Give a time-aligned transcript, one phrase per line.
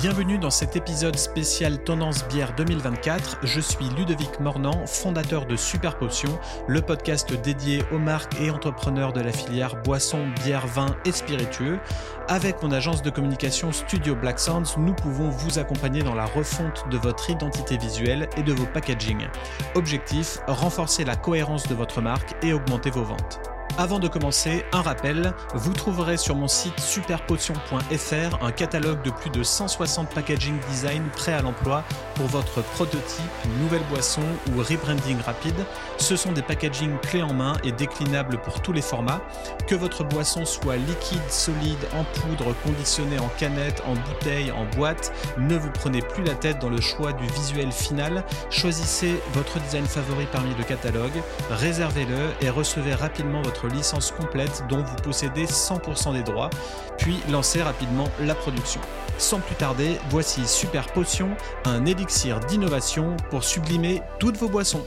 [0.00, 3.38] Bienvenue dans cet épisode spécial Tendance Bière 2024.
[3.42, 9.12] Je suis Ludovic Mornan, fondateur de Super Potion, le podcast dédié aux marques et entrepreneurs
[9.12, 11.80] de la filière boissons, bière, vin et spiritueux.
[12.28, 16.84] Avec mon agence de communication Studio Black Sounds, nous pouvons vous accompagner dans la refonte
[16.92, 19.26] de votre identité visuelle et de vos packaging.
[19.74, 23.47] Objectif, renforcer la cohérence de votre marque et augmenter vos ventes.
[23.80, 29.30] Avant de commencer, un rappel, vous trouverez sur mon site superpotion.fr un catalogue de plus
[29.30, 31.84] de 160 packaging design prêts à l'emploi
[32.16, 33.22] pour votre prototype,
[33.60, 35.64] nouvelle boisson ou rebranding rapide.
[35.98, 39.20] Ce sont des packaging clés en main et déclinables pour tous les formats.
[39.68, 45.12] Que votre boisson soit liquide, solide, en poudre, conditionnée en canette, en bouteille, en boîte,
[45.38, 48.24] ne vous prenez plus la tête dans le choix du visuel final.
[48.50, 54.82] Choisissez votre design favori parmi le catalogue, réservez-le et recevez rapidement votre licence complète dont
[54.82, 56.50] vous possédez 100% des droits,
[56.98, 58.80] puis lancez rapidement la production.
[59.18, 64.84] Sans plus tarder, voici Super Potion, un élixir d'innovation pour sublimer toutes vos boissons.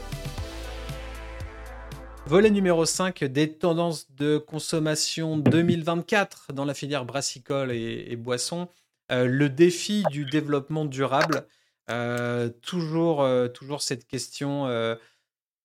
[2.26, 8.68] Volet numéro 5 des tendances de consommation 2024 dans la filière brassicole et, boissons.
[9.10, 11.46] Euh, le défi du développement durable.
[11.90, 14.66] Euh, toujours, euh, toujours cette question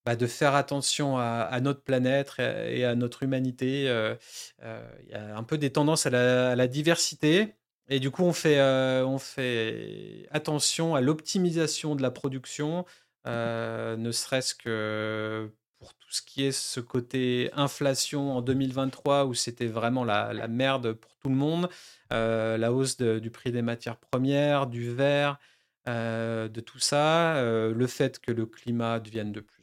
[0.08, 3.90] bah, de faire attention à, notre planète et à notre humanité.
[3.90, 4.16] Euh,
[4.64, 7.56] euh, il y a un peu des tendances à la, diversité.
[7.90, 12.86] Et du coup, on fait, euh, on fait attention à l'optimisation de la production,
[13.26, 19.68] ne serait-ce que pour tout ce qui est ce côté inflation en 2023 où c'était
[19.68, 21.68] vraiment la, merde pour tout le monde,
[22.12, 25.38] la hausse du prix des matières premières, du verre,
[25.86, 29.57] de tout ça, le fait que le climat devienne de plus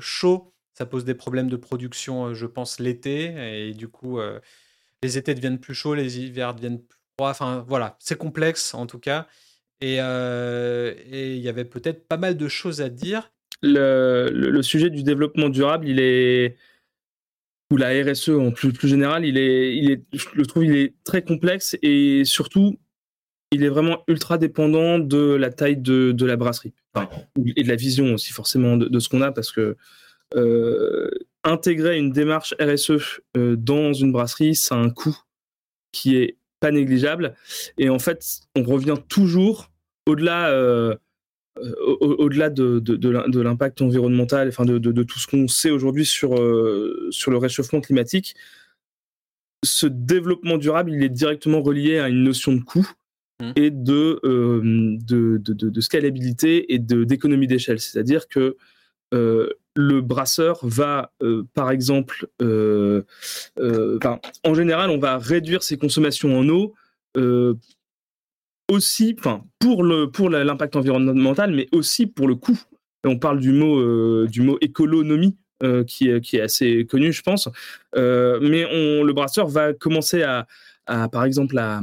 [0.00, 0.52] chaud.
[0.74, 3.68] Ça pose des problèmes de production, euh, je pense, l'été.
[3.68, 4.40] Et du coup, euh,
[5.02, 7.30] les étés deviennent plus chauds, les hivers deviennent plus froids.
[7.30, 9.26] Enfin, voilà, c'est complexe en tout cas.
[9.80, 13.32] Et il y avait peut-être pas mal de choses à dire.
[13.62, 16.56] Le, sujet du développement durable, il est
[17.72, 20.94] ou la RSE en plus, plus général, il est, il est, je trouve, il est
[21.04, 22.78] très complexe et surtout,
[23.52, 26.74] il est vraiment ultra dépendant de la taille de, de la brasserie.
[27.56, 29.76] Et de la vision aussi forcément de, ce qu'on a parce que
[30.34, 31.10] euh,
[31.44, 35.16] intégrer une démarche RSE euh, dans une brasserie, c'est un coût
[35.92, 37.34] qui est pas négligeable.
[37.78, 39.70] Et en fait on revient toujours
[40.06, 40.94] au-delà euh,
[42.00, 46.34] au-delà de, de, l'impact environnemental, enfin de, tout ce qu'on sait aujourd'hui sur,
[47.10, 48.34] sur le réchauffement climatique,
[49.64, 52.86] ce développement durable, il est directement relié à une notion de coût
[53.38, 53.52] Mmh.
[53.56, 57.80] et de, euh, de, de, de, scalabilité et d'économie d'échelle.
[57.80, 58.56] C'est-à-dire que
[59.12, 63.04] euh, le brasseur va, euh, par exemple, en
[64.54, 66.74] général, on va réduire ses consommations en eau
[68.72, 72.58] aussi, enfin, pour le pour l'impact environnemental, mais aussi pour le coût.
[73.04, 75.36] On parle du mot du mot économie
[75.86, 77.50] qui, est, qui est assez connu, je pense.
[77.94, 80.46] mais le brasseur va commencer à,
[80.86, 81.82] à par exemple, à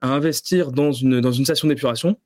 [0.00, 2.18] à investir dans une, dans une station d'épuration,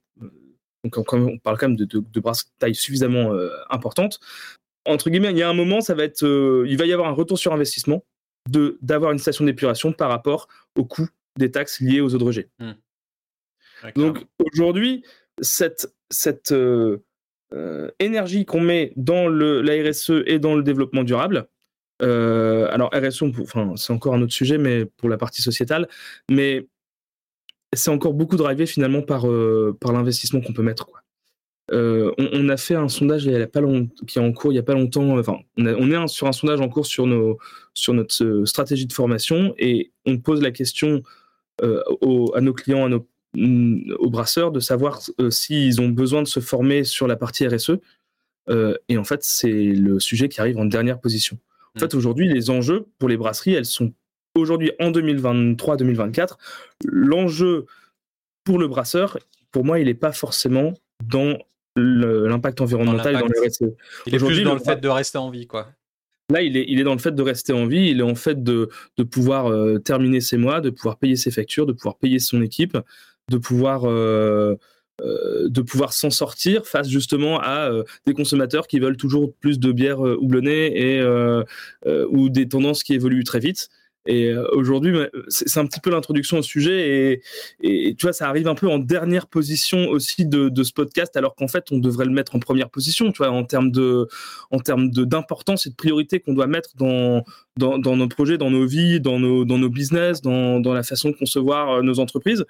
[0.85, 2.23] donc on, parle quand même de, de, de
[2.59, 4.19] taille suffisamment euh, importante,
[4.87, 7.09] entre guillemets, il y a un moment, ça va être, euh, il va y avoir
[7.09, 8.05] un retour sur investissement
[8.49, 11.09] de d'avoir une station d'épuration par rapport au coût
[11.39, 12.49] des taxes liées aux eaux de rejet.
[12.59, 12.73] Mmh.
[13.97, 15.05] Donc aujourd'hui,
[15.43, 16.99] cette, cette euh,
[17.99, 21.49] énergie qu'on met dans le, la RSE et dans le développement durable,
[22.01, 25.87] alors RSE, enfin, c'est encore un autre sujet, mais pour la partie sociétale,
[26.31, 26.67] mais
[27.73, 30.87] c'est encore beaucoup drivé finalement par, euh, par l'investissement qu'on peut mettre.
[30.87, 31.01] Quoi.
[31.73, 33.61] Euh, on, a fait un sondage il y a pas
[34.09, 35.17] qui est en cours il n'y a pas longtemps.
[35.19, 37.39] Enfin, on, est sur un sondage en cours sur, nos,
[37.75, 41.03] sur notre euh, stratégie de formation et on pose la question
[41.63, 46.41] à nos clients, à nos, mm, aux brasseurs, de savoir s'ils ont besoin de se
[46.41, 47.73] former sur la partie RSE.
[48.89, 51.37] et en fait, c'est le sujet qui arrive en dernière position.
[51.37, 51.81] En mmh.
[51.81, 53.93] fait, aujourd'hui, les enjeux pour les brasseries, elles sont
[54.41, 56.37] aujourd'hui, en 2023-2024,
[56.84, 57.66] l'enjeu
[58.45, 59.19] pour le brasseur,
[59.53, 61.39] pour moi, il n'est pas forcément dans
[61.77, 63.15] l'impact environnemental.
[63.15, 63.33] Dans le
[64.07, 65.69] il est plus dans le, fait de rester en vie, quoi.
[66.31, 68.15] Là, il est, il est dans le fait de rester en vie, il est en
[68.15, 71.97] fait de, de pouvoir euh, terminer ses mois, de pouvoir payer ses factures, de pouvoir
[71.97, 72.78] payer son équipe,
[73.28, 74.54] de pouvoir, euh,
[75.03, 77.71] euh, de pouvoir s'en sortir face justement à
[78.07, 81.03] des consommateurs qui veulent toujours plus de bière houblonnée et,
[82.10, 83.69] ou des tendances qui évoluent très vite.
[84.10, 84.92] Et euh, aujourd'hui,
[85.28, 87.22] c'est un petit peu l'introduction au sujet
[87.62, 91.36] et, tu vois, ça arrive un peu en dernière position aussi de, ce podcast, alors
[91.36, 95.71] qu'en fait, on devrait le mettre en première position, tu vois, en termes d'importance et
[95.71, 97.22] de priorité qu'on doit mettre dans,
[97.57, 100.83] dans, dans, nos projets, dans nos vies, dans nos, dans nos business, dans, dans la
[100.83, 102.45] façon de concevoir euh, nos entreprises.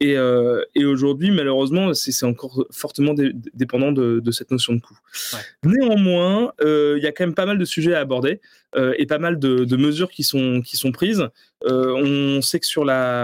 [0.00, 3.14] Et, euh, et aujourd'hui, malheureusement, c'est encore fortement
[3.54, 4.98] dépendant de, de, cette notion de coût.
[5.32, 5.40] Ouais.
[5.64, 8.40] Néanmoins, euh, il y a quand même pas mal de sujets à aborder
[8.76, 11.28] euh, et pas mal de, de, mesures qui sont, qui sont prises.
[11.64, 13.22] On sait que sur la...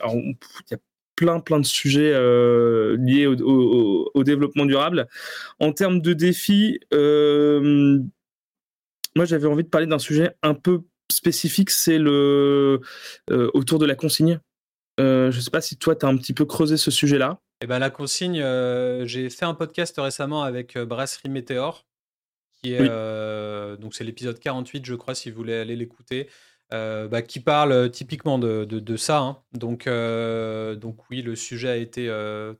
[0.00, 0.36] Alors, il
[0.70, 0.78] y a
[1.16, 2.10] plein plein de sujets
[2.98, 5.06] liés au, au, au, développement durable.
[5.60, 6.80] En termes de défis,
[9.14, 10.80] moi j'avais envie de parler d'un sujet un peu
[11.10, 12.80] spécifique, c'est le
[13.30, 14.40] euh, autour de la consigne.
[15.00, 17.40] Euh, je ne sais pas si toi, tu as un petit peu creusé ce sujet-là.
[17.60, 21.86] Eh ben, la consigne, euh, j'ai fait un podcast récemment avec Brasserie Météor,
[22.52, 23.78] qui est, oui.
[23.78, 26.28] donc c'est l'épisode 48, je crois, si vous voulez aller l'écouter,
[26.70, 29.18] bah, qui parle typiquement de, de, de ça.
[29.18, 29.42] Hein.
[29.52, 32.12] Donc, donc oui, le sujet a été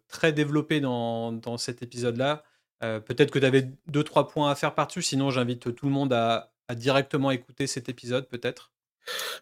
[0.08, 2.44] très développé dans, dans cet épisode-là.
[2.80, 6.12] Peut-être que tu avais deux, trois points à faire par-dessus, sinon j'invite tout le monde
[6.12, 8.72] à, à directement écouter cet épisode, peut-être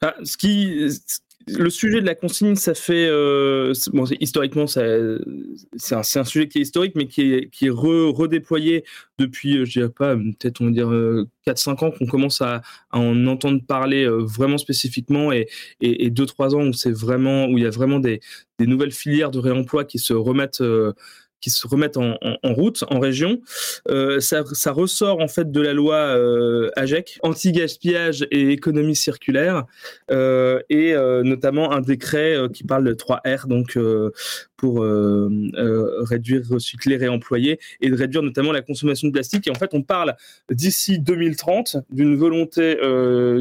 [0.00, 0.88] ah, ce qui,
[1.46, 3.72] le sujet de la consigne, ça fait euh,
[4.20, 8.84] historiquement, c'est un, sujet qui est historique, mais qui est, redéployé
[9.18, 10.88] depuis, euh, je dirais pas, peut-être on va dire
[11.46, 15.48] 4-5 euh, ans qu'on commence à, en entendre parler euh, vraiment spécifiquement et,
[15.80, 18.20] et, et 2-3 ans où c'est où il y a vraiment des,
[18.60, 20.92] nouvelles filières de réemploi qui se remettent euh,
[21.42, 23.40] qui se remettent en, route en région.
[23.90, 29.64] Euh, ça, ça, ressort en fait de la loi euh, AGEC, anti-gaspillage et économie circulaire,
[30.10, 33.76] euh, et euh, notamment un décret euh, qui parle de 3R, donc
[34.62, 35.28] euh,
[35.98, 39.46] pour réduire, recycler, réemployer, et de réduire notamment la consommation de plastique.
[39.46, 40.14] Et en fait, on parle
[40.50, 42.76] d'ici 2030 d'une volonté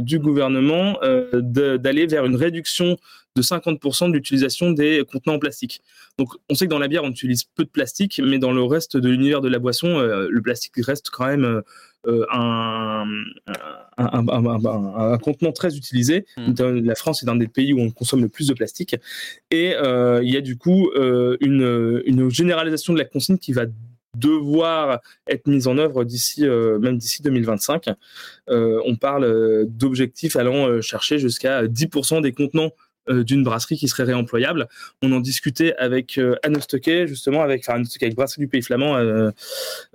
[0.01, 0.97] du gouvernement
[1.33, 2.97] d'aller vers une réduction
[3.35, 5.81] de 50% de l'utilisation des contenants en plastique.
[6.18, 8.63] Donc on sait que dans la bière, on utilise peu de plastique, mais dans le
[8.63, 11.62] reste de l'univers de la boisson, euh, le plastique reste quand même euh,
[12.07, 13.06] un,
[13.98, 16.25] un, un, un, contenant très utilisé.
[16.38, 16.63] Mmh.
[16.83, 18.95] La France est un des pays où on consomme le plus de plastique.
[19.50, 23.53] Et euh, il y a du coup euh, une, une généralisation de la consigne qui
[23.53, 23.65] va
[24.18, 27.89] devoir être mise en œuvre d'ici euh, même d'ici 2025.
[28.50, 34.03] Euh, on parle d'objectifs allant chercher jusqu'à 10% des contenants euh, d'une brasserie qui serait
[34.03, 34.68] réemployable.
[35.01, 38.95] On en discutait avec euh, Anne Stocket, justement, avec, enfin, avec Brasserie du Pays Flamand
[38.95, 39.31] euh,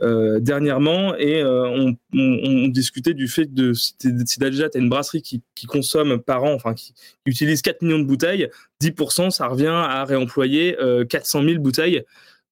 [0.03, 3.95] euh, dernièrement, et euh, on, discutait du fait de si,
[4.39, 6.95] déjà tu as une brasserie qui, consomme par an, enfin, qui
[7.25, 8.49] utilise 4 millions de bouteilles,
[8.83, 10.77] 10%, ça revient à réemployer
[11.09, 12.03] 400 000 bouteilles.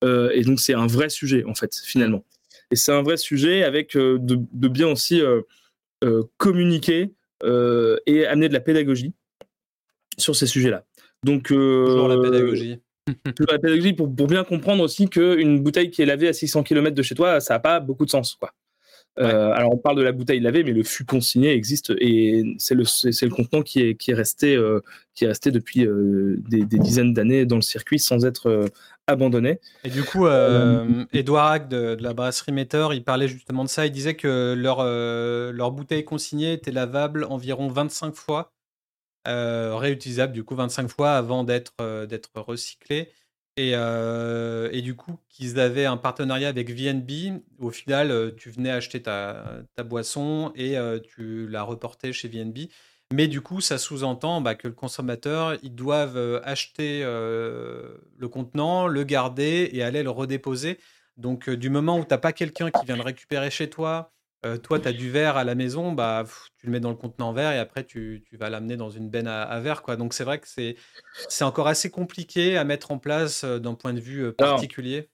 [0.02, 2.24] et donc, c'est un vrai sujet, en fait, finalement.
[2.70, 5.20] Et c'est un vrai sujet avec de bien aussi
[6.38, 7.12] communiquer
[7.42, 9.14] et amener de la pédagogie
[10.18, 10.84] sur ces sujets-là.
[11.24, 12.78] Donc, euh, Toujours la pédagogie.
[13.48, 16.94] la pédagogie pour, pour, bien comprendre aussi qu'une bouteille qui est lavée à 600 km
[16.94, 18.34] de chez toi, ça n'a pas beaucoup de sens.
[18.34, 18.50] Quoi.
[19.16, 19.26] Ouais.
[19.26, 22.74] Euh, alors on parle de la bouteille lavée, mais le fût consigné existe et c'est
[22.74, 24.80] le, le contenant qui est, qui est, resté, euh,
[25.14, 28.66] qui est resté depuis euh, des, des, dizaines d'années dans le circuit sans être euh,
[29.06, 29.60] abandonné.
[29.84, 33.68] Et du coup, euh, Edouard Hack de, de, la brasserie Metteur, il parlait justement de
[33.68, 33.86] ça.
[33.86, 34.82] Il disait que leur,
[35.52, 38.63] leur bouteille consignée était lavable environ 25 fois euh,
[39.26, 42.06] réutilisable du coup 25 fois avant d'être euh,
[42.36, 43.10] recyclé.
[43.56, 47.40] Et, euh, et, du coup, qu'ils avaient un partenariat avec VNB.
[47.60, 49.44] Au final, euh, tu venais acheter ta,
[49.76, 52.68] ta boisson et euh, tu la reportais chez VNB.
[53.12, 58.88] Mais du coup, ça sous-entend bah, que le consommateur, ils doivent euh, acheter le contenant,
[58.88, 60.78] le garder et aller le redéposer.
[61.16, 64.10] Donc, du moment où tu n'as pas quelqu'un qui vient le récupérer chez toi,
[64.44, 66.90] euh, toi, tu as du verre à la maison, bah, pff, tu le mets dans
[66.90, 69.82] le contenant verre et après, tu, tu vas l'amener dans une benne à, à, verre.
[69.82, 69.96] Quoi.
[69.96, 73.92] Donc, c'est vrai que c'est encore assez compliqué à mettre en place euh, d'un point
[73.92, 74.96] de vue euh, particulier.
[74.96, 75.08] Alors,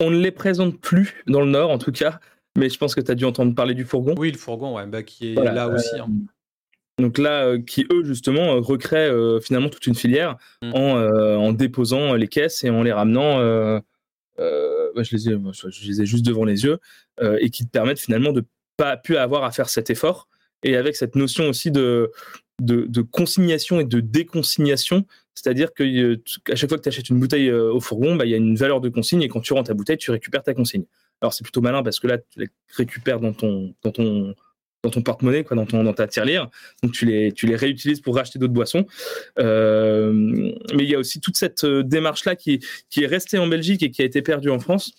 [0.00, 2.20] on ne les présente plus dans le Nord, en tout cas,
[2.56, 4.14] mais je pense que tu as dû entendre parler du fourgon.
[4.16, 5.98] Oui, le fourgon, ouais, bah, qui est voilà, là aussi.
[5.98, 6.08] Hein.
[6.98, 10.72] Donc là, qui eux, justement, recréent finalement toute une filière mmh.
[10.74, 13.40] en, en, déposant les caisses et en les ramenant.
[14.40, 16.78] Euh, je, les ai, je les ai juste devant les yeux,
[17.20, 18.44] euh, et qui te permettent finalement de
[18.76, 20.28] pas pu avoir à faire cet effort
[20.62, 22.10] et avec cette notion aussi de,
[22.60, 25.04] de, consignation et de déconsignation,
[25.34, 26.16] c'est-à-dire qu'à euh,
[26.54, 28.56] chaque fois que tu achètes une bouteille euh, au fourgon, bah, il y a une
[28.56, 30.84] valeur de consigne et quand tu rends ta bouteille, tu récupères ta consigne.
[31.20, 34.34] Alors c'est plutôt malin parce que là, tu la récupères dans ton, dans ton,
[34.82, 36.48] dans ton porte-monnaie, quoi, dans, ton, dans ta tirelire.
[36.82, 38.86] Donc tu les, tu les réutilises pour racheter d'autres boissons.
[39.38, 43.82] Euh, mais il y a aussi toute cette démarche-là qui, qui est restée en Belgique
[43.82, 44.92] et qui a été perdue en France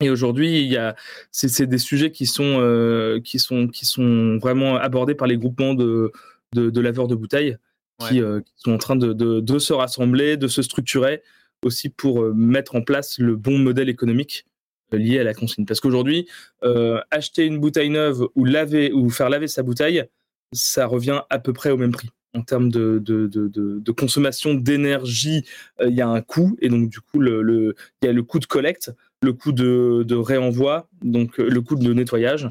[0.00, 0.94] et aujourd'hui, il y a,
[1.32, 5.74] c'est des sujets qui sont, euh, qui sont, qui sont vraiment abordés par les groupements
[5.74, 6.12] de,
[6.54, 7.56] de, de laveurs de bouteilles,
[7.98, 11.22] qui, euh, qui, sont en train de, de, de, se rassembler, de se structurer
[11.64, 14.46] aussi pour euh, mettre en place le bon modèle économique
[14.92, 15.66] lié à la consigne.
[15.66, 16.28] Parce qu'aujourd'hui,
[16.62, 20.04] euh, acheter une bouteille neuve ou laver ou faire laver sa bouteille,
[20.52, 22.08] ça revient à peu près au même prix.
[22.34, 25.44] en termes de, de, consommation d'énergie,
[25.84, 28.38] il y a un coût, et donc du coup, le, il y a le coût
[28.38, 32.48] de collecte, le coût de, réenvoi, donc le coût de nettoyage,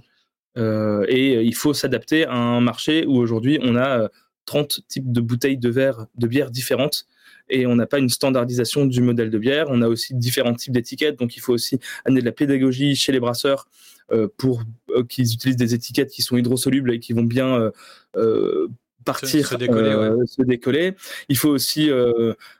[0.57, 4.09] et il faut s'adapter à un marché où aujourd'hui on a
[4.45, 7.05] 30 types de bouteilles de verre, de bière différentes,
[7.49, 9.67] et on n'a pas une standardisation du modèle de bière.
[9.69, 13.11] On a aussi différents types d'étiquettes, donc il faut aussi amener de la pédagogie chez
[13.11, 13.67] les brasseurs
[14.11, 17.71] euh, pour euh, qu'ils utilisent des étiquettes qui sont hydrosolubles et qui vont bien
[18.15, 18.67] euh,
[19.05, 20.93] partir, se, décoller,
[21.29, 21.89] Il faut aussi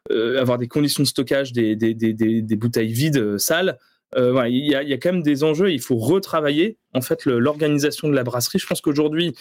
[0.09, 3.77] avoir des conditions de stockage des, des, bouteilles vides, sales.
[4.15, 5.71] Il, y a, il y, a, quand même des enjeux.
[5.71, 8.59] Il faut retravailler en fait l'organisation de la brasserie.
[8.59, 9.35] Je pense qu'aujourd'hui,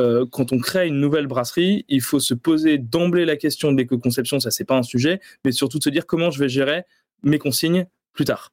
[0.00, 3.76] euh, quand on crée une nouvelle brasserie, il faut se poser d'emblée la question de
[3.76, 6.82] l'éco-conception, ça c'est pas un sujet, mais surtout de se dire comment je vais gérer
[7.22, 8.52] mes consignes plus tard.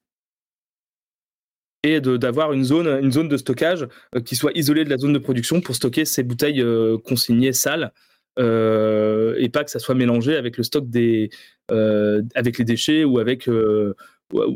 [1.83, 5.13] Et d'avoir une zone, une zone de stockage euh, qui soit isolée de la zone
[5.13, 7.91] de production pour stocker ces bouteilles euh, consignées sales
[8.37, 11.29] et pas que ça soit mélangé avec le stock des,
[11.69, 13.47] avec les déchets ou avec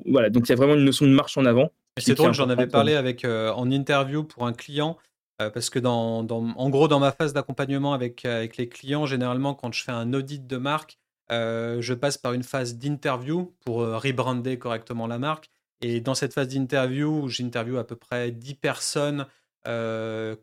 [0.05, 0.29] voilà.
[0.29, 1.71] Donc il y a vraiment une notion de marche en avant.
[1.97, 4.97] C'est drôle, j'en avais parlé avec en interview pour un client
[5.41, 9.53] euh, parce que dans, en gros, dans ma phase d'accompagnement avec, avec les clients, généralement,
[9.53, 10.97] quand je fais un audit de marque,
[11.31, 15.49] euh, je passe par une phase d'interview pour euh, rebrander correctement la marque.
[15.81, 19.27] Et dans cette phase d'interview, j'interviewe à peu près 10 personnes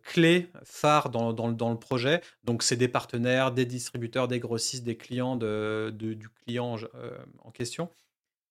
[0.03, 2.21] clés, phares dans, dans, dans, le projet.
[2.43, 6.77] Donc, c'est des partenaires, des distributeurs, des grossistes, des clients de, du client
[7.45, 7.89] en question.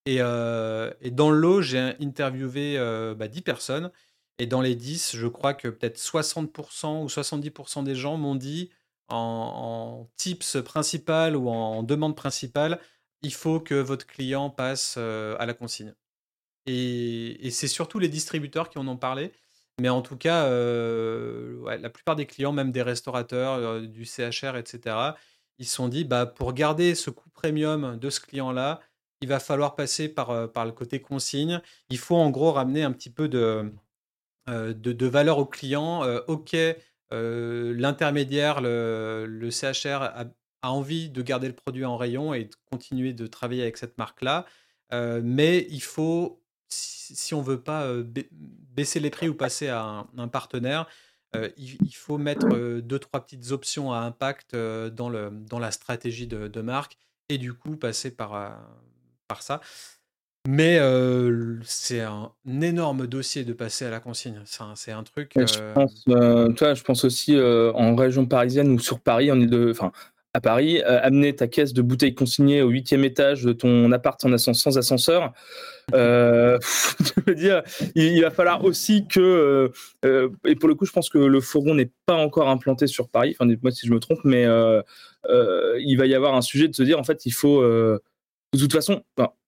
[0.06, 2.78] Et, et, dans le lot, j'ai interviewé
[3.18, 3.92] bah, 10 personnes.
[4.40, 8.72] Et dans les 10, je crois que peut-être 60% ou 70% des gens m'ont dit
[9.12, 12.80] en, tips principal ou en demande principale,
[13.22, 15.94] il faut que votre client passe euh, à la consigne.
[16.66, 19.32] Et, c'est surtout les distributeurs qui en ont parlé.
[19.80, 24.58] Mais en tout cas, euh, la plupart des clients, même des restaurateurs, euh, du CHR,
[24.58, 24.96] etc.,
[25.60, 28.82] ils se sont dit, bah, pour garder ce coût premium de ce client-là,
[29.22, 31.62] il va falloir passer par, par le côté consigne.
[31.90, 33.72] Il faut en gros ramener un petit peu de,
[34.50, 34.74] euh,
[35.10, 36.04] valeur au client.
[36.04, 40.26] Euh, ok, euh, l'intermédiaire, le, CHR a,
[40.64, 44.46] envie de garder le produit en rayon et de continuer de travailler avec cette marque-là.
[44.92, 47.88] mais il faut, si, on veut pas
[48.76, 50.88] baisser les prix ou passer à un, partenaire,
[51.58, 56.98] il, faut mettre deux, trois petites options à impact dans, le, la stratégie de marque
[57.30, 58.34] et du coup passer par,
[59.32, 59.62] par ça.
[60.48, 60.80] Mais
[61.64, 64.42] c'est un énorme dossier de passer à la consigne.
[64.46, 65.34] C'est un, truc.
[65.36, 69.70] Je, pense, toi, je pense aussi en région parisienne ou sur Paris, on est de,
[69.70, 69.92] enfin,
[70.34, 74.78] à Paris, amener ta caisse de bouteilles consignées au huitième étage de ton appart sans
[74.78, 75.32] ascenseur.
[75.94, 77.62] je veux dire,
[77.96, 79.72] il, va falloir aussi que,
[80.04, 83.36] et pour le coup, je pense que le fourgon n'est pas encore implanté sur Paris.
[83.38, 84.48] Enfin, dites-moi si je me trompe, mais
[85.28, 87.62] il va y avoir un sujet de se dire, en fait, il faut
[88.54, 89.02] de toute façon,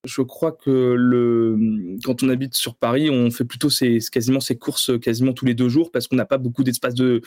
[0.05, 4.91] je crois que le, quand on habite sur Paris, on fait plutôt ces, quasiment courses
[4.99, 7.21] quasiment tous les deux jours parce qu'on n'a pas beaucoup d'espace de,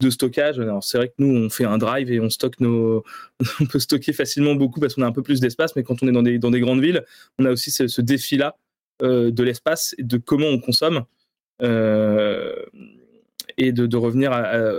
[0.00, 0.58] de stockage.
[0.58, 3.04] Alors c'est vrai que nous, on fait un drive et on stocke nos,
[3.60, 5.74] on peut stocker facilement beaucoup parce qu'on a un peu plus d'espace.
[5.76, 7.04] Mais quand on est dans des, dans des grandes villes,
[7.38, 8.56] on a aussi ce, défi-là
[9.02, 11.04] euh, de l'espace et de comment on consomme
[11.62, 12.54] euh,
[13.56, 14.32] et de, de revenir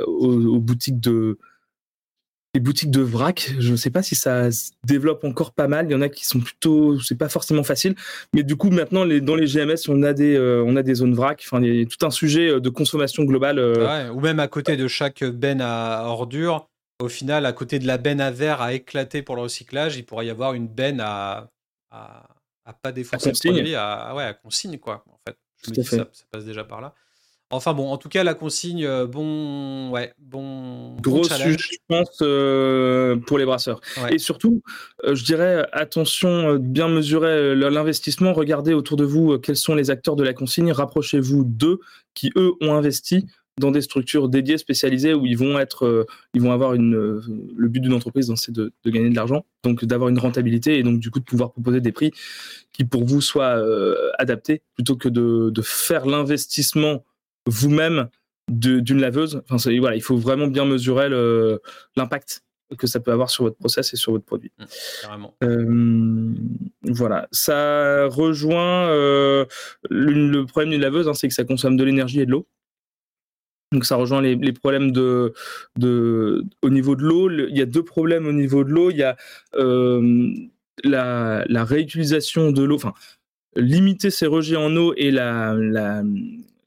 [0.06, 1.40] aux, boutiques de
[2.56, 5.88] les boutiques de vrac, je ne sais pas si ça se développe encore pas mal.
[5.90, 7.96] Il y en a qui sont plutôt, c'est pas forcément facile.
[8.34, 10.96] Mais du coup, maintenant, les, dans les GMS, on a des, euh, on a des
[10.96, 11.44] zones vrac.
[11.46, 13.60] Enfin, il y a tout un sujet euh, de consommation globale.
[13.60, 14.10] Euh.
[14.12, 16.70] ou même à côté de chaque benne à ordures,
[17.02, 20.06] au final, à côté de la benne à verre à éclater pour le recyclage, il
[20.06, 21.52] pourrait y avoir une benne à,
[21.92, 22.24] à,
[22.82, 25.04] pas défoncer le produit, à, ouais, à consigne, quoi.
[25.10, 26.96] En fait, je me dis, ça, ça passe déjà par là.
[27.52, 30.96] Enfin bon, en tout cas, la consigne, euh, bon, ouais, bon.
[30.96, 33.82] Gros sujet, je pense, euh, pour les brasseurs.
[34.10, 34.64] Et surtout,
[35.04, 38.34] euh, je dirais, attention, bien mesurer l'investissement.
[38.34, 40.72] Regardez autour de vous quels sont les acteurs de la consigne.
[40.72, 41.80] Rapprochez-vous d'eux
[42.16, 43.28] qui, eux, ont investi
[43.60, 47.22] dans des structures dédiées, spécialisées, où ils vont être, ils vont avoir une.
[47.56, 51.00] le but d'une entreprise, c'est de, gagner de l'argent, donc d'avoir une rentabilité et donc
[51.00, 52.12] du coup de pouvoir proposer des prix
[52.74, 53.64] qui pour vous soient
[54.18, 57.04] adaptés, plutôt que de, de faire l'investissement
[57.46, 58.10] vous-même
[58.48, 59.42] d'une laveuse.
[59.50, 61.10] Enfin, voilà, il faut vraiment bien mesurer
[61.96, 62.44] l'impact
[62.78, 64.52] que ça peut avoir sur votre process et sur votre produit.
[64.60, 66.34] Mmh, euh,
[66.84, 69.46] voilà, ça rejoint euh,
[69.90, 72.48] le problème d'une laveuse, hein, c'est que ça consomme de l'énergie et de l'eau.
[73.72, 75.34] Donc ça rejoint les, problèmes de,
[75.78, 77.30] de, au niveau de l'eau.
[77.30, 78.90] Il y a deux problèmes au niveau de l'eau.
[78.90, 79.18] Il y a
[79.56, 80.30] euh,
[80.84, 82.94] la, la, réutilisation de l'eau, enfin
[83.56, 86.04] limiter ces rejets en eau et la, la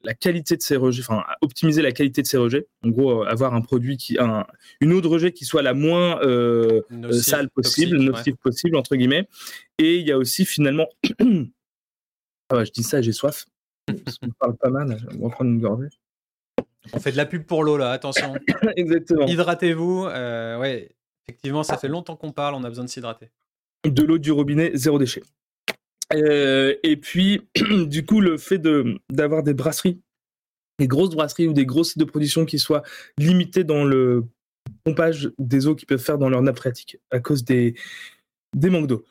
[0.03, 2.67] la qualité de ses rejets, enfin optimiser la qualité de ses rejets.
[2.85, 4.45] En gros, avoir un produit qui, un,
[4.81, 6.19] une eau de rejet qui soit la moins
[7.11, 9.27] sale possible, nocive possible entre guillemets.
[9.77, 10.87] Et il y a aussi finalement,
[12.49, 13.45] ah je dis ça, j'ai soif.
[14.21, 15.89] On parle pas mal, on va prendre une gorgée.
[16.93, 18.35] On fait de la pub pour l'eau là, attention.
[18.75, 19.27] Exactement.
[19.27, 20.05] Hydratez-vous.
[20.05, 20.89] Euh, ouais,
[21.27, 23.29] effectivement, ça fait longtemps qu'on parle, on a besoin de s'hydrater.
[23.85, 25.23] De l'eau du robinet, zéro déchet.
[26.13, 27.47] Euh, et puis,
[27.87, 28.61] du coup, le fait
[29.09, 30.01] d'avoir des brasseries,
[30.79, 32.83] des grosses brasseries ou des grosses sites de production qui soient
[33.17, 34.25] limitées dans le
[34.83, 37.75] pompage des eaux qu'ils peuvent faire dans leur nappe phréatique à cause des,
[38.55, 39.05] des manques d'eau.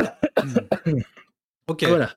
[1.68, 1.84] ok.
[1.84, 2.14] Voilà.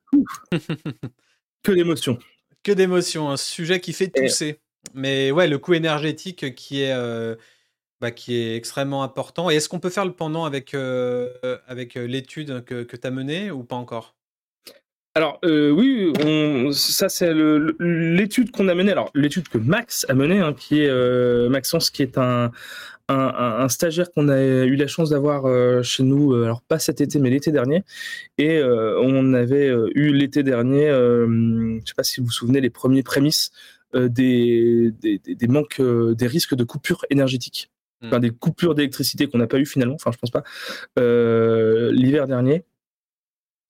[1.64, 2.20] que d'émotions.
[2.64, 4.60] Que d'émotions, un sujet qui fait tousser.
[4.94, 7.36] Mais ouais, le coût énergétique qui est, euh,
[8.02, 9.50] bah, qui est extrêmement important.
[9.50, 11.30] Et est-ce qu'on peut faire le pendant avec, euh,
[11.68, 14.16] avec euh, l'étude que, tu as menée ou pas encore?
[15.16, 16.14] Alors oui,
[16.74, 17.34] ça c'est
[17.80, 18.92] l'étude qu'on a menée.
[18.92, 22.52] Alors l'étude que Max a menée, hein, qui est Maxence, qui est un,
[23.10, 27.02] un, stagiaire qu'on a eu la chance d'avoir euh, chez nous, euh, alors pas cet
[27.02, 27.84] été, mais l'été dernier.
[28.38, 32.62] Et euh, on avait eu l'été dernier, je ne sais pas si vous vous souvenez,
[32.62, 33.52] les premiers prémices
[33.94, 37.72] des, des, manques, des risques de coupures énergétiques.
[38.02, 38.08] Hmm.
[38.08, 40.44] Enfin, des coupures d'électricité qu'on n'a pas eu finalement, enfin je pense pas,
[41.92, 42.64] l'hiver dernier.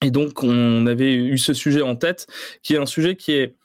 [0.01, 2.27] Et donc on avait eu ce sujet en tête,
[2.61, 3.55] qui est un sujet qui est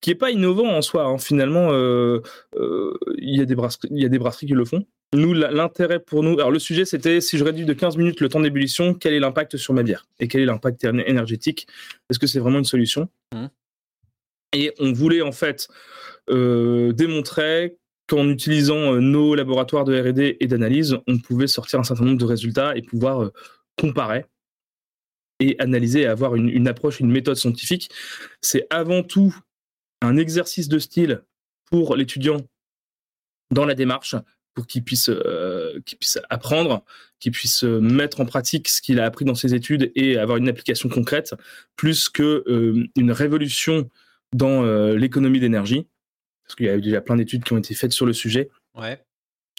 [0.00, 1.04] qui est pas innovant en soi.
[1.04, 1.18] Hein.
[1.18, 2.20] Finalement, euh,
[2.54, 4.84] euh, il y, a des brasseries, y a des brasseries qui le font.
[5.14, 8.28] Nous, l'intérêt pour nous, alors le sujet c'était si je réduis de 15 minutes le
[8.28, 10.06] temps d'ébullition, quel est l'impact sur ma bière?
[10.20, 11.66] Et quel est l'impact énergétique?
[12.10, 13.08] Est-ce que c'est vraiment une solution?
[13.32, 13.46] Mmh.
[14.52, 15.68] Et on voulait en fait
[16.30, 17.76] euh, démontrer
[18.08, 22.24] qu'en utilisant nos laboratoires de R&D et d'analyse, on pouvait sortir un certain nombre de
[22.24, 23.30] résultats et pouvoir
[23.76, 24.24] comparer
[25.40, 27.90] et analyser et avoir une, approche, une méthode scientifique.
[28.40, 29.36] C'est avant tout
[30.02, 31.22] un exercice de style
[31.66, 32.38] pour l'étudiant
[33.50, 34.14] dans la démarche,
[34.54, 35.80] pour qu'il puisse, euh,
[36.30, 36.84] apprendre,
[37.20, 40.38] qu'il puisse euh, mettre en pratique ce qu'il a appris dans ses études et avoir
[40.38, 41.34] une application concrète,
[41.76, 43.90] plus que euh, une révolution
[44.32, 45.86] dans l'économie d'énergie,
[46.46, 48.50] parce qu'il y a eu déjà plein d'études qui ont été faites sur le sujet.
[48.74, 49.02] Ouais.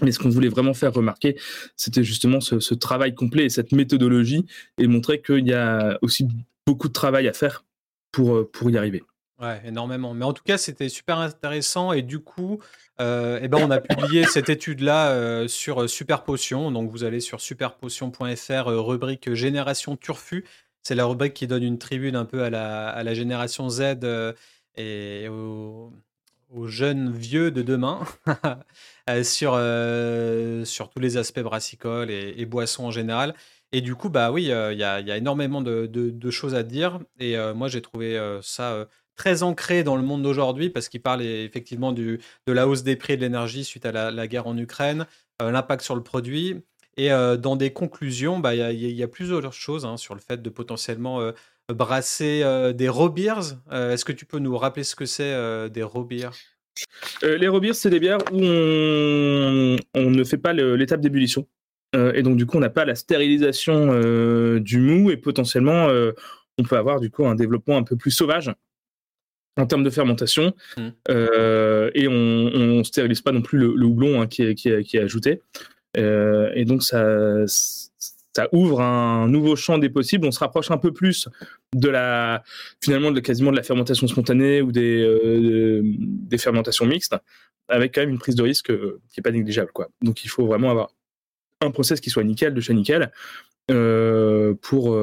[0.04, 1.38] Mais ce qu'on voulait vraiment faire remarquer,
[1.76, 4.46] c'était justement ce, ce, travail complet et cette méthodologie,
[4.78, 6.28] et montrer qu'il y a aussi
[6.68, 7.66] beaucoup de travail à faire
[8.12, 9.04] pour, pour y arriver.
[9.40, 10.16] Ouais, énormément.
[10.16, 12.60] Mais en tout cas, c'était super intéressant et du coup,
[13.00, 16.72] euh, eh ben, on a publié cette étude-là euh, sur euh, Super Potion.
[16.72, 20.44] Donc, vous allez sur superpotion.fr, rubrique Génération Turfu.
[20.82, 23.98] C'est la rubrique qui donne une tribune un peu à la, à la génération Z
[24.76, 25.94] et aux,
[26.66, 28.00] jeunes vieux de demain
[29.24, 29.60] sur,
[30.66, 33.34] sur tous les aspects brassicoles et, boissons en général.
[33.72, 37.00] Et du coup, bah oui, il y, a, y, a énormément de, choses à dire.
[37.20, 41.92] Et moi, j'ai trouvé ça très ancré dans le monde d'aujourd'hui parce qu'il parle effectivement
[41.92, 45.06] du, de la hausse des prix de l'énergie suite à la, guerre en Ukraine,
[45.42, 46.62] euh, l'impact sur le produit.
[46.96, 50.22] Et euh, dans des conclusions, bah, il y, y, a plusieurs choses hein, sur le
[50.22, 51.20] fait de potentiellement
[51.70, 53.58] euh, brasser des raw beers.
[53.72, 56.32] Est-ce que tu peux nous rappeler ce que c'est des raw beers
[57.24, 61.48] Les raw beers, c'est des bières où on, on ne fait pas l'étape d'ébullition.
[61.94, 63.88] et donc, du coup, on n'a pas la stérilisation
[64.60, 65.88] du mou et potentiellement,
[66.58, 68.52] on peut avoir du coup un développement un peu plus sauvage
[69.58, 70.54] en termes de fermentation.
[70.78, 70.88] Mmh.
[71.10, 74.98] Euh, et on ne stérilise pas non plus le, houblon hein, qui, est, qui, qui,
[74.98, 75.42] est, ajouté.
[75.98, 77.46] Euh, et donc, ça,
[78.38, 80.26] ça ouvre un nouveau champ des possibles.
[80.26, 81.28] On se rapproche un peu plus
[81.76, 82.44] de la,
[82.84, 87.16] finalement, de, quasiment de la fermentation spontanée ou des, euh, des fermentations mixtes,
[87.68, 89.72] avec quand même une prise de risque qui n'est pas négligeable.
[89.74, 89.90] Quoi.
[90.02, 90.90] Donc, il faut vraiment avoir
[91.62, 93.12] un process qui soit nickel, de chez nickel,
[94.62, 94.98] pour,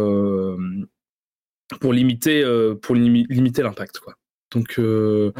[1.81, 2.44] pour limiter,
[2.81, 3.99] pour limiter l'impact.
[3.99, 4.14] Quoi.
[4.55, 5.33] Donc, euh,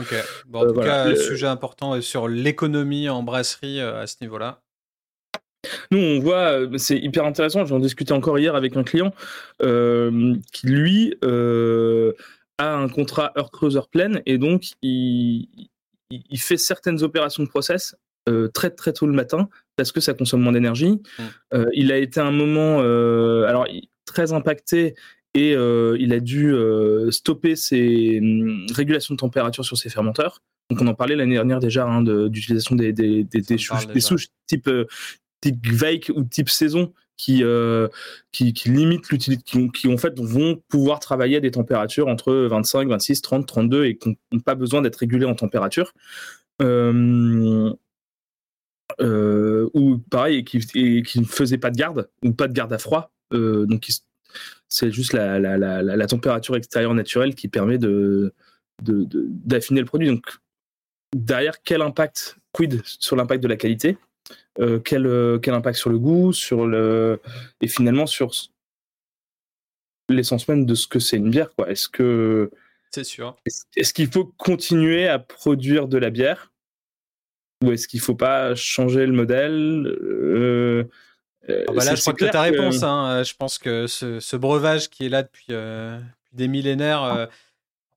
[0.53, 1.17] en euh, tout cas, le...
[1.17, 4.63] sujet important sur l'économie en brasserie euh, à ce niveau-là.
[5.95, 7.65] Nous, on voit, c'est hyper intéressant.
[7.65, 9.13] J'en discutais encore hier avec un client
[9.61, 15.49] qui, lui, a un contrat heure creuse heure pleine et donc il,
[16.11, 17.97] il, fait certaines opérations de process
[18.55, 21.01] très très tôt le matin parce que ça consomme moins d'énergie.
[21.19, 21.65] Mmh.
[21.73, 23.67] il a été un moment, alors
[24.05, 24.95] très impacté
[25.35, 30.41] et euh, il a dû euh, stopper ses hum, régulations de température sur ses fermenteurs.
[30.71, 34.69] Donc on en parlait l'année dernière déjà hein, d'utilisation des, des, des, des, souches, type,
[34.69, 34.87] euh,
[35.53, 37.45] type Veik ou type saison qui,
[38.33, 42.35] qui, qui, limitent l'utilité, qui, qui, en fait vont pouvoir travailler à des températures entre
[42.35, 45.93] 25, 26, 30, 32 et qui n'ont pas besoin d'être régulés en température.
[46.61, 47.73] Euh,
[49.75, 53.13] ou pareil, et qui, ne faisaient pas de garde ou pas de garde à froid,
[53.31, 53.89] donc
[54.69, 58.33] c'est juste la, la, température extérieure naturelle qui permet de,
[58.83, 60.09] d'affiner le produit.
[60.09, 60.27] Donc,
[61.15, 63.99] derrière, quel impact, quid sur l'impact de la qualité?
[64.85, 67.21] Quel, quel impact sur le goût, sur le
[67.61, 68.31] et finalement sur
[70.09, 71.55] l'essence même de ce que c'est une bière.
[71.55, 71.71] Quoi.
[71.71, 72.51] Est-ce que
[72.95, 73.37] c'est sûr.
[73.45, 76.53] Est-ce, qu'il faut continuer à produire de la bière?
[77.64, 79.85] Ou est-ce qu'il faut pas changer le modèle?
[79.99, 80.85] Euh,
[81.51, 82.85] ah bah là, je crois que ta réponse.
[82.85, 83.25] Hein.
[83.25, 85.99] Je pense que ce, breuvage qui est là depuis, euh,
[86.33, 87.27] des millénaires, il euh,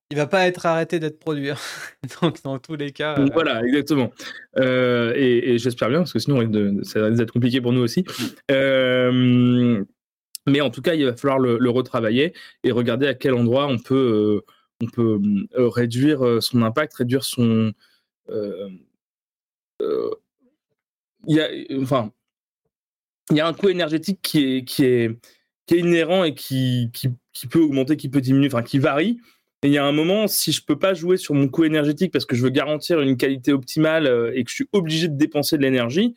[0.09, 1.49] il va pas être arrêté d'être produit.
[1.49, 1.57] Hein.
[2.21, 3.15] Donc, dans tous les cas.
[3.33, 4.11] Voilà, exactement.
[4.55, 6.39] et, j'espère bien, parce que sinon,
[6.83, 8.05] ça va être compliqué pour nous aussi.
[8.49, 9.83] Mm.
[10.47, 13.77] Mais en tout cas, il va falloir le, retravailler et regarder à quel endroit on
[13.77, 14.45] peut, euh,
[14.81, 15.19] on peut
[15.57, 17.73] euh, réduire euh, son impact, réduire son.
[18.29, 18.85] il
[21.27, 21.49] y a,
[21.81, 22.13] enfin,
[23.29, 25.19] il y a un coût énergétique qui est, qui est,
[25.65, 29.19] qui est inhérent et qui, qui, qui, peut augmenter, qui peut diminuer, enfin, qui varie.
[29.63, 32.13] Et il y a un moment, si je peux pas jouer sur mon coût énergétique
[32.13, 35.57] parce que je veux garantir une qualité optimale et que je suis obligé de dépenser
[35.57, 36.13] de l'énergie,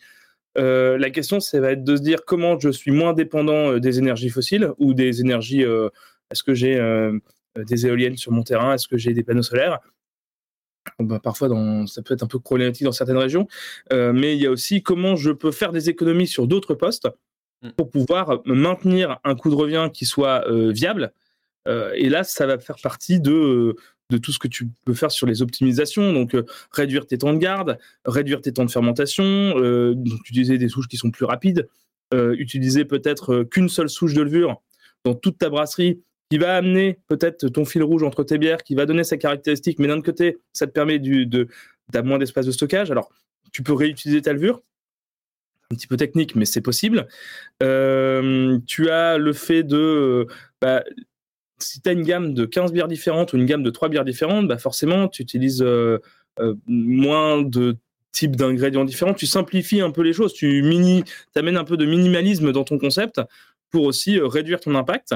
[0.58, 3.80] euh, la question, ça va être de se dire comment je suis moins dépendant euh,
[3.80, 5.64] des énergies fossiles ou des énergies.
[5.64, 5.88] Euh,
[6.30, 6.78] est-ce que j'ai
[7.56, 9.80] des éoliennes sur mon terrain Est-ce que j'ai des panneaux solaires?
[11.00, 13.48] Bah, Parfois, dans, ça peut être un peu problématique dans certaines régions.
[13.90, 17.08] mais il y a aussi comment je peux faire des économies sur d'autres postes
[17.62, 17.70] mm.
[17.70, 21.12] pour pouvoir maintenir un coût de revient qui soit viable.
[21.66, 23.76] Et là, ça va faire partie de
[24.18, 26.12] tout ce que tu peux faire sur les optimisations.
[26.12, 29.94] Donc, euh, réduire tes temps de garde, réduire tes temps de fermentation, euh,
[30.26, 31.68] utiliser des souches qui sont plus rapides,
[32.14, 34.60] euh, utiliser peut-être qu'une seule souche de levure
[35.04, 38.74] dans toute ta brasserie qui va amener peut-être ton fil rouge entre tes bières, qui
[38.74, 42.90] va donner sa caractéristique, mais d'un côté, ça te permet d'avoir moins d'espace de stockage.
[42.92, 43.10] Alors,
[43.52, 44.62] tu peux réutiliser ta levure,
[45.72, 47.08] un petit peu technique, mais c'est possible.
[47.60, 50.28] tu as le fait de
[50.60, 50.84] bah,
[51.62, 54.04] si tu as une gamme de 15 bières différentes ou une gamme de 3 bières
[54.04, 55.98] différentes, bah forcément, tu utilises euh,
[56.38, 57.76] euh, moins de
[58.12, 59.14] types d'ingrédients différents.
[59.14, 60.32] Tu simplifies un peu les choses.
[60.32, 63.20] Tu mini, amènes un peu de minimalisme dans ton concept
[63.70, 65.14] pour aussi euh, réduire ton impact.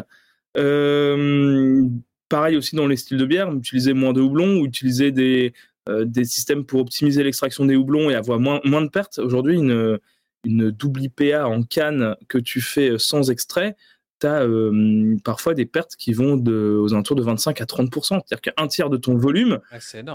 [2.28, 5.52] pareil aussi dans les styles de bière, utiliser moins de houblon ou utiliser des,
[5.88, 9.18] des systèmes pour optimiser l'extraction des houblons et avoir moins, moins de pertes.
[9.18, 9.98] Aujourd'hui, une,
[10.44, 13.76] une double IPA en canne que tu fais sans extrait,
[14.24, 17.92] tu as euh, parfois des pertes qui vont de, aux alentours de 25 à 30
[17.92, 19.60] C'est-à-dire qu'un tiers de ton volume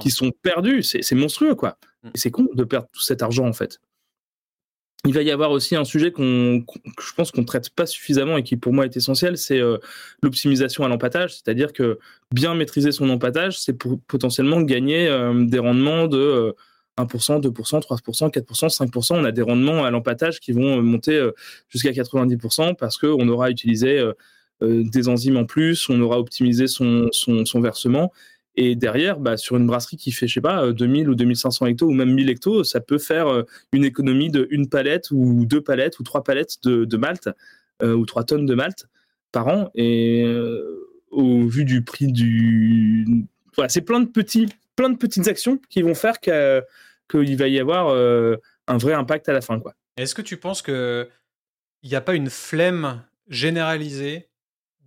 [0.01, 0.83] qui sont perdus.
[0.83, 1.77] C'est monstrueux, quoi.
[2.03, 2.09] Mm.
[2.15, 3.79] c'est con de perdre tout cet argent, en fait.
[5.05, 6.65] Il va y avoir aussi un sujet qu'on,
[6.99, 9.77] je pense qu'on ne traite pas suffisamment et qui pour moi est essentiel, c'est euh,
[10.21, 11.35] l'optimisation à l'empattage.
[11.35, 11.99] C'est-à-dire que
[12.33, 16.53] bien maîtriser son empattage, c'est pour potentiellement gagner euh, des rendements de
[17.05, 19.13] 1%, 2%, 3%, 4%, 5%.
[19.13, 21.31] On a des rendements à l'empattage qui vont monter euh,
[21.69, 24.13] jusqu'à 90% parce qu'on aura utilisé euh,
[24.61, 27.09] euh, des enzymes en plus, on aura optimisé son,
[27.55, 28.11] versement.
[28.55, 31.87] Et derrière, bah, sur une brasserie qui fait, je sais pas, 2000 ou 2500 hectos
[31.87, 35.99] ou même 1000 hectos, ça peut faire une économie de une palette ou deux palettes
[35.99, 37.29] ou trois palettes de, malt
[37.81, 38.87] ou trois tonnes de malt
[39.31, 39.69] par an.
[39.75, 40.25] Et
[41.11, 43.05] au vu du prix du.
[43.55, 44.09] Voilà, c'est plein de,
[44.75, 46.61] plein de petites actions qui vont faire que
[47.09, 49.59] qu'il va y avoir euh, un vrai impact à la fin.
[49.59, 49.73] Quoi.
[49.97, 51.07] Est-ce que tu penses qu'il
[51.83, 54.29] n'y a pas une flemme généralisée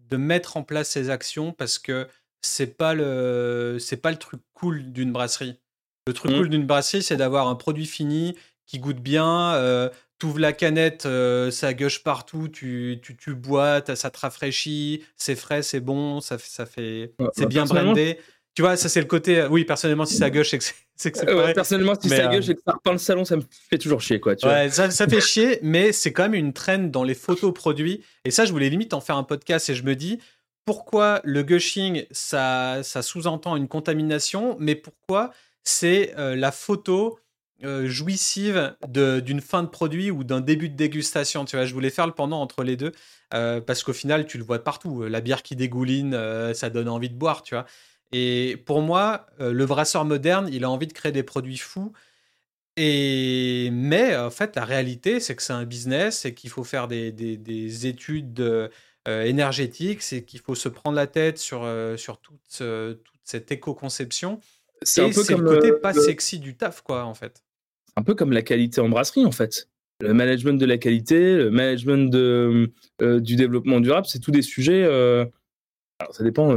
[0.08, 2.06] de mettre en place ces actions parce que
[2.42, 5.58] c'est pas le c'est pas le truc cool d'une brasserie?
[6.06, 6.36] Le truc mmh.
[6.36, 9.54] cool d'une brasserie, c'est d'avoir un produit fini qui goûte bien.
[9.54, 14.18] Euh, tu ouvres la canette, euh, ça gueuche partout, tu, tu, tu bois, ça te
[14.18, 18.18] rafraîchit, c'est frais, c'est bon, ça, ça fait, c'est bah, bien brandé.
[18.54, 19.46] Tu vois, ça c'est le côté.
[19.46, 20.64] Oui, personnellement, si ça gueule, c'est que
[21.18, 23.78] c'est euh, personnellement, si ça gueule, et que ça repeint le salon, ça me fait
[23.78, 24.36] toujours chier, quoi.
[24.36, 27.54] Tu ouais, Ça, ça, fait chier, mais c'est quand même une traîne dans les photos
[27.54, 28.04] produits.
[28.24, 30.18] Et ça, je voulais limite en faire un podcast et je me dis
[30.64, 35.32] pourquoi le gushing, ça, ça sous-entend une contamination, mais pourquoi
[35.64, 37.18] c'est euh, la photo
[37.64, 41.44] euh, jouissive d'une fin de produit ou d'un début de dégustation.
[41.46, 42.92] Tu vois, je voulais faire le pendant entre les deux
[43.30, 45.04] parce qu'au final, tu le vois partout.
[45.04, 46.14] La bière qui dégouline,
[46.52, 47.64] ça donne envie de boire, tu vois.
[48.12, 51.92] Et pour moi, euh, le brasseur moderne, il a envie de créer des produits fous.
[52.76, 56.88] Et mais en fait, la réalité, c'est que c'est un business et qu'il faut faire
[56.88, 58.68] des, des, études euh,
[59.06, 64.40] énergétiques, c'est qu'il faut se prendre la tête sur, euh, sur toute, toute cette éco-conception.
[64.82, 67.42] C'est un peu comme le côté pas sexy du taf, quoi, en fait.
[67.96, 69.68] Un peu comme la qualité en brasserie, en fait.
[70.00, 74.84] Le management de la qualité, le management de, du développement durable, c'est tous des sujets.
[74.84, 76.56] alors, ça dépend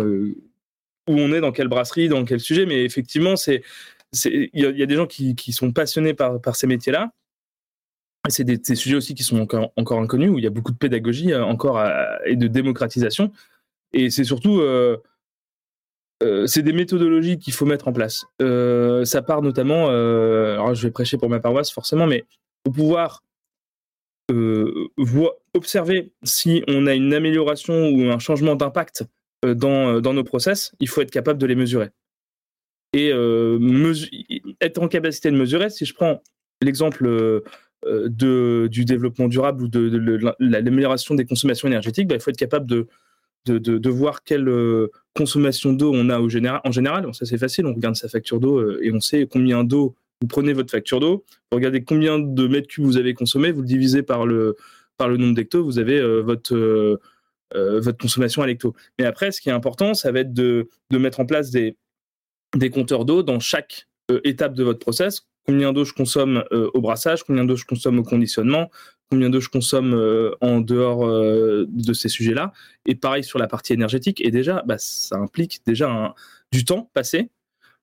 [1.08, 3.62] où on est, dans quelle brasserie, dans quel sujet, mais effectivement, c'est
[4.24, 7.12] il y, a des gens qui, sont passionnés par, par ces métiers-là.
[8.30, 10.78] C'est des, sujets aussi qui sont encore, encore inconnus, où il y a beaucoup de
[10.78, 11.84] pédagogie euh, encore
[12.26, 13.32] et de démocratisation.
[13.94, 14.98] Et c'est surtout, euh,
[16.48, 18.26] c'est des méthodologies qu'il faut mettre en place.
[18.39, 22.24] ça part notamment, alors je vais prêcher pour ma paroisse forcément, mais
[22.63, 23.24] pour pouvoir
[25.54, 29.04] observer si on a une amélioration ou un changement d'impact
[29.53, 31.89] dans, dans nos process, il faut être capable de les mesurer.
[32.93, 33.12] Et
[34.62, 36.23] être en capacité de mesurer, si je prends
[36.62, 37.43] l'exemple
[37.86, 42.65] de, du développement durable ou de, l'amélioration des consommations énergétiques, bah, il faut être capable
[42.65, 42.88] de,
[43.45, 44.49] de, voir quelle
[45.13, 46.62] consommation d'eau on a en général.
[47.13, 50.53] ça, c'est facile, on regarde sa facture d'eau et on sait combien d'eau vous prenez
[50.53, 54.01] votre facture d'eau, vous regardez combien de mètres cubes vous avez consommé, vous le divisez
[54.01, 54.55] par le,
[54.97, 56.99] par le nombre d'hectos, vous avez votre,
[57.53, 58.73] votre consommation à l'hecto.
[58.99, 61.77] Mais après, ce qui est important, ça va être de, mettre en place des,
[62.71, 63.88] compteurs d'eau dans chaque
[64.23, 67.99] étape de votre process combien d'eau je consomme euh, au brassage, combien d'eau je consomme
[67.99, 68.69] au conditionnement,
[69.10, 72.51] combien d'eau je consomme euh, en dehors euh, de ces sujets-là.
[72.86, 74.21] Et pareil sur la partie énergétique.
[74.21, 76.13] Et déjà, bah, ça implique déjà
[76.51, 77.29] du temps passé,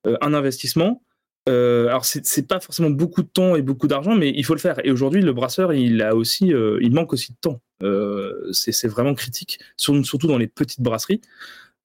[0.05, 1.01] un investissement.
[1.47, 4.85] alors c'est pas forcément beaucoup de temps et beaucoup d'argent, mais il faut le faire.
[4.85, 7.61] Et aujourd'hui, le brasseur, il a aussi, il manque aussi de temps.
[8.51, 11.21] C'est vraiment critique, surtout dans les petites brasseries.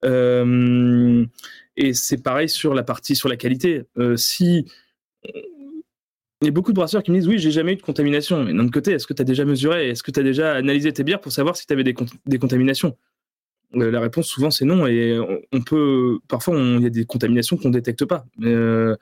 [0.03, 3.83] et c'est pareil sur la partie sur la qualité.
[4.15, 4.65] si
[6.41, 8.43] il y a beaucoup de brasseurs qui me disent oui, j'ai jamais eu de contamination.
[8.43, 9.89] Mais d'un autre côté, est-ce que tu as déjà mesuré?
[9.89, 12.97] Est-ce que tu as déjà analysé tes bières pour savoir si tu avais des, contaminations?
[13.75, 14.87] Euh, La réponse souvent c'est non.
[14.87, 15.19] Et
[15.51, 18.25] on peut parfois il y a des contaminations qu'on détecte pas.
[18.41, 18.95] Euh,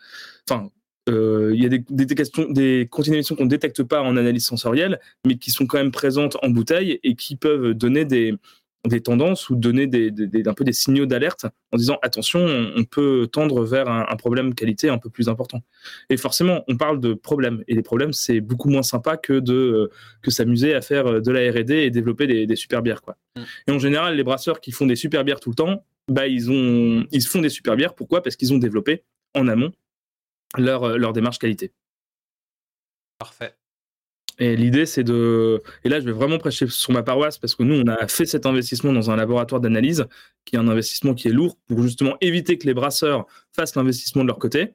[0.50, 0.70] enfin, euh,
[1.08, 1.84] il y a des,
[2.50, 6.50] des contaminations qu'on détecte pas en analyse sensorielle, mais qui sont quand même présentes en
[6.50, 8.36] bouteille et qui peuvent donner des,
[8.88, 10.12] des tendances ou donner des,
[10.46, 12.40] un peu des signaux d'alerte en disant attention,
[12.76, 15.62] on peut tendre vers un, problème qualité un peu plus important.
[16.10, 19.54] Et forcément, on parle de problèmes et les problèmes, c'est beaucoup moins sympa que de
[19.54, 19.92] euh,
[20.22, 23.18] que s'amuser à faire de la R&D et développer des, super bières quoi.
[23.36, 23.42] Mm.
[23.68, 26.50] Et en général, les brasseurs qui font des super bières tout le temps, bah ils
[26.50, 27.94] ont ils font des super bières.
[27.94, 28.24] Pourquoi?
[28.24, 29.04] Parce qu'ils ont développé
[29.36, 29.72] en amont
[30.58, 31.72] leur leur démarche qualité.
[33.20, 33.56] Parfait.
[34.40, 35.62] Et l'idée, c'est de.
[35.84, 38.26] Et là, je vais vraiment prêcher sur ma paroisse parce que nous, on a fait
[38.26, 40.06] cet investissement dans un laboratoire d'analyse,
[40.46, 44.22] qui est un investissement qui est lourd pour justement éviter que les brasseurs fassent l'investissement
[44.22, 44.74] de leur côté.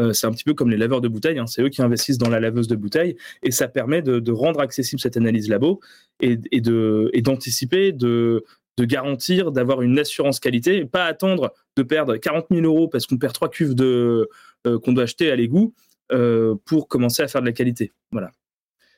[0.00, 1.46] Euh, c'est un petit peu comme les laveurs de bouteilles, hein.
[1.46, 5.00] c'est eux qui investissent dans la laveuse de bouteilles, et ça permet de, rendre accessible
[5.00, 5.78] cette analyse labo
[6.20, 8.44] et, et de et d'anticiper, de,
[8.76, 13.06] de garantir, d'avoir une assurance qualité, et pas attendre de perdre 40 000 euros parce
[13.06, 14.28] qu'on perd trois cuves de euh,
[14.64, 15.74] qu'on doit acheter à l'égout
[16.12, 17.92] euh, pour commencer à faire de la qualité.
[18.12, 18.30] Voilà.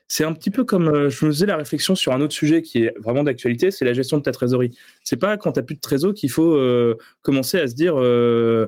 [0.07, 2.61] C'est un petit peu comme euh, je me faisais la réflexion sur un autre sujet
[2.61, 4.75] qui est vraiment d'actualité, c'est la gestion de ta trésorerie.
[5.03, 7.95] C'est pas quand tu n'as plus de trésor qu'il faut euh, commencer à se dire
[7.97, 8.67] euh,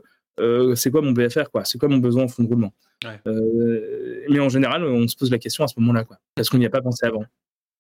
[0.76, 2.74] c'est quoi mon BFR, quoi, c'est quoi mon besoin en fonds de roulement?
[3.26, 6.66] mais en général, on se pose la question à ce moment-là, quoi, parce qu'on n'y
[6.66, 7.24] a pas pensé avant.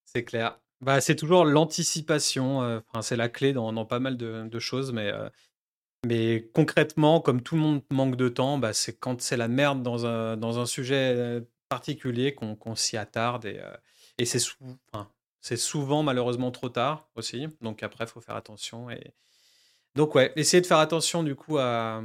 [0.05, 0.57] C'est clair.
[0.79, 2.81] Bah, c'est toujours l'anticipation.
[3.01, 5.11] c'est la clé dans, pas mal de, choses, mais
[6.05, 9.83] mais concrètement, comme tout le monde manque de temps, bah, c'est quand c'est la merde
[9.83, 15.03] dans un, dans un sujet particulier qu'on s'y attarde et, euh,
[15.41, 17.47] c'est souvent malheureusement trop tard aussi.
[17.61, 18.89] Donc après, il faut faire attention.
[18.89, 19.13] Et...
[19.95, 22.01] Donc ouais, essayez de faire attention du coup à,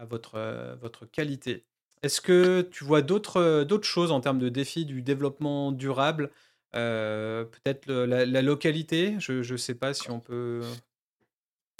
[0.00, 1.66] votre, euh, votre qualité.
[2.02, 6.30] Est-ce que tu vois d'autres choses en termes de défis du développement durable
[6.74, 9.16] euh, Peut-être la, localité?
[9.18, 10.62] Je ne sais pas si on peut...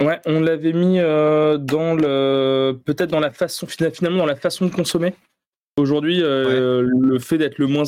[0.03, 4.71] Ouais, on l'avait mis dans le peut-être dans la façon finalement dans la façon de
[4.71, 5.13] consommer.
[5.77, 7.83] Aujourd'hui, euh, le fait d'être le moins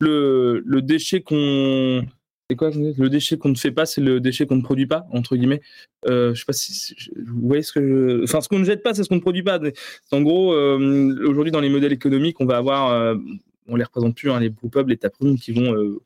[0.00, 2.04] le, le déchet qu'on
[2.48, 5.06] c'est quoi le déchet qu'on ne fait pas, c'est le déchet qu'on ne produit pas
[5.10, 5.60] entre guillemets.
[6.06, 8.24] Euh, je sais pas si vous voyez ce que je...
[8.24, 9.58] enfin ce qu'on ne jette pas, c'est ce qu'on ne produit pas.
[10.12, 13.16] En gros, euh, aujourd'hui dans les modèles économiques, on va avoir, euh,
[13.66, 15.98] on les représente plus, hein, les pubs, les taprooms qui vont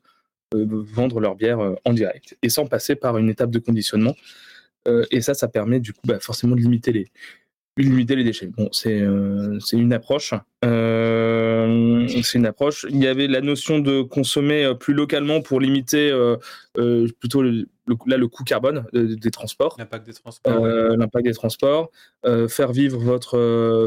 [0.53, 4.15] vendre leur bière en direct et sans passer par une étape de conditionnement.
[5.11, 7.11] Et ça, ça permet du coup bah, forcément de limiter les
[7.83, 8.47] limiter les déchets.
[8.47, 10.33] Bon, c'est euh, une approche.
[10.65, 12.85] Euh, c'est une approche.
[12.89, 16.11] Il y avait la notion de consommer euh, plus localement pour limiter
[17.19, 17.67] plutôt le,
[18.05, 19.75] là le coût carbone des transports.
[19.77, 20.65] L'impact des transports.
[20.65, 21.91] L'impact des transports.
[22.49, 23.37] faire vivre votre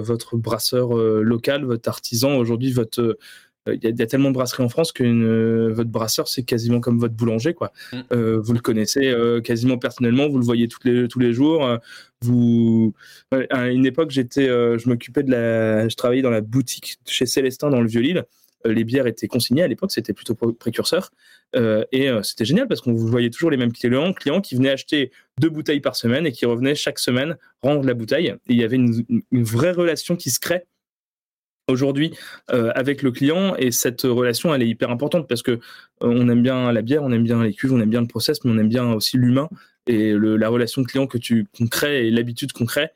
[0.01, 2.37] votre brasseur local, votre artisan.
[2.37, 3.19] Aujourd'hui, votre
[3.67, 7.15] il y, a tellement de brasseries en France que votre brasseur c'est quasiment comme votre
[7.15, 7.73] boulanger quoi.
[7.93, 8.37] Mm.
[8.37, 11.79] vous le connaissez quasiment personnellement, vous le voyez tous les tous les jours
[12.23, 12.95] vous
[13.51, 17.27] à une époque j'étais euh, je m'occupais de la je travaillais dans la boutique chez
[17.27, 18.25] Célestin dans le Vieux-Lille
[18.67, 21.11] euh, les bières étaient consignées à l'époque c'était plutôt précurseur
[21.57, 25.13] euh, et c'était génial parce qu'on voyait toujours les mêmes clients clients qui venaient acheter
[25.41, 28.65] deux bouteilles par semaine et qui revenaient chaque semaine rendre la bouteille et il y
[28.65, 30.65] avait une, vraie relation qui se crée
[31.71, 32.13] aujourd'hui
[32.49, 35.61] avec le client et cette relation elle est hyper importante parce que
[36.01, 38.45] on aime bien la bière, on aime bien les cuves, on aime bien le process,
[38.45, 39.49] mais on aime bien aussi l'humain
[39.87, 42.91] et la relation client que tu qu'on crée et l'habitude qu'on crée,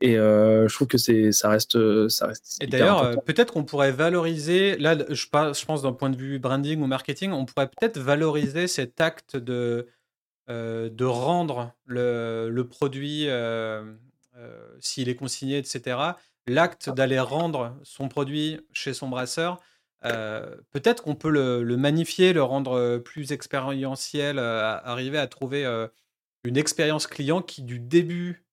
[0.00, 1.76] Et je trouve que c'est, ça reste,
[2.08, 2.58] ça reste.
[2.60, 4.76] Et d'ailleurs, peut-être qu'on pourrait valoriser.
[4.76, 8.68] Là, je, je pense d'un point de vue branding ou marketing, on pourrait peut-être valoriser
[8.68, 9.86] cet acte de
[10.48, 13.26] de rendre le, le produit
[14.80, 15.96] s'il est consigné, etc.
[16.48, 19.60] L'acte d'aller rendre son produit chez son brasseur,
[20.02, 25.66] peut-être qu'on peut le, magnifier, le rendre plus expérientiel, arriver à trouver
[26.44, 28.46] une expérience client qui, du début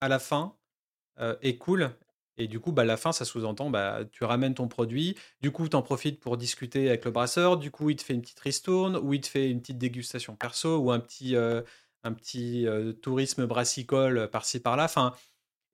[0.00, 0.54] à la fin,
[1.42, 1.90] est cool.
[2.36, 5.68] Et du coup, bah, la fin, ça sous-entend, bah, tu ramènes ton produit, du coup,
[5.68, 8.40] tu en profites pour discuter avec le brasseur, du coup, il te fait une petite
[8.40, 12.66] ristourne, ou il te fait une petite dégustation perso, ou un petit, un petit
[13.02, 14.84] tourisme brassicole par-ci par-là.
[14.84, 15.12] Enfin,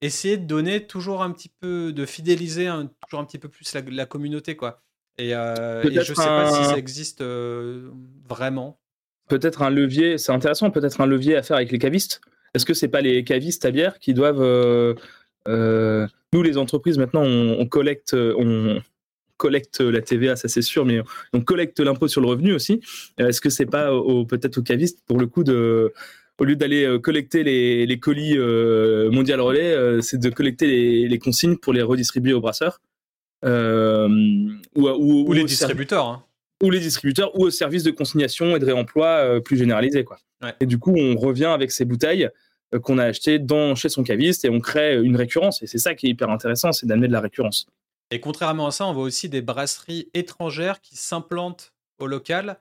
[0.01, 2.69] essayer de donner toujours un petit peu, de fidéliser
[3.03, 4.83] toujours un petit peu plus la, communauté, quoi.
[5.17, 8.79] Et, je ne sais pas si ça existe vraiment.
[9.27, 12.21] Peut-être un levier, c'est intéressant, peut-être un levier à faire avec les cavistes.
[12.53, 14.95] Est-ce que c'est pas les cavistes à bière qui doivent
[16.33, 18.81] nous, les entreprises, maintenant, on, collecte, on
[19.37, 21.01] collecte la TVA, ça c'est sûr, mais
[21.33, 22.81] on collecte l'impôt sur le revenu aussi.
[23.17, 23.89] Est-ce que c'est pas
[24.27, 25.93] peut-être aux cavistes pour le coup de
[26.39, 31.19] au lieu d'aller euh, collecter les, colis euh, mondial relais, euh, c'est de collecter les,
[31.19, 32.79] consignes pour les redistribuer aux brasseurs.
[33.43, 36.07] ou, les distributeurs.
[36.07, 36.23] Hein.
[36.63, 40.03] Ou les distributeurs, ou au service de consignation et de réemploi plus généralisé.
[40.03, 40.17] Quoi.
[40.59, 42.29] Et du coup, on revient avec ces bouteilles
[42.81, 45.61] qu'on a achetées dans, chez son caviste et on crée une récurrence.
[45.61, 47.67] Et c'est ça qui est hyper intéressant, c'est d'amener de la récurrence.
[48.09, 52.59] Et contrairement à ça, on voit aussi des brasseries étrangères qui s'implantent au local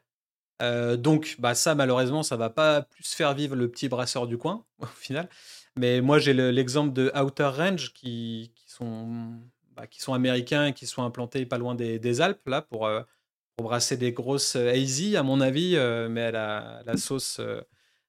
[0.60, 4.64] donc, bah, ça, malheureusement, ça va pas plus faire vivre le petit brasseur du coin,
[4.78, 5.28] au final.
[5.76, 9.38] Mais moi, j'ai l'exemple de Outer Range qui, qui sont,
[9.74, 12.88] bah, qui sont américains et qui sont implantés pas loin des, Alpes, là, pour,
[13.56, 15.76] pour brasser des grosses hazy, à mon avis,
[16.08, 17.40] mais à la, la sauce,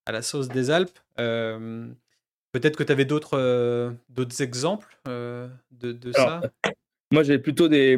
[0.06, 0.98] à la sauce des Alpes.
[1.18, 5.50] Peut-être que tu avais d'autres d'autres exemples de,
[5.92, 6.42] de ça?
[7.12, 7.98] Moi, j'ai plutôt des.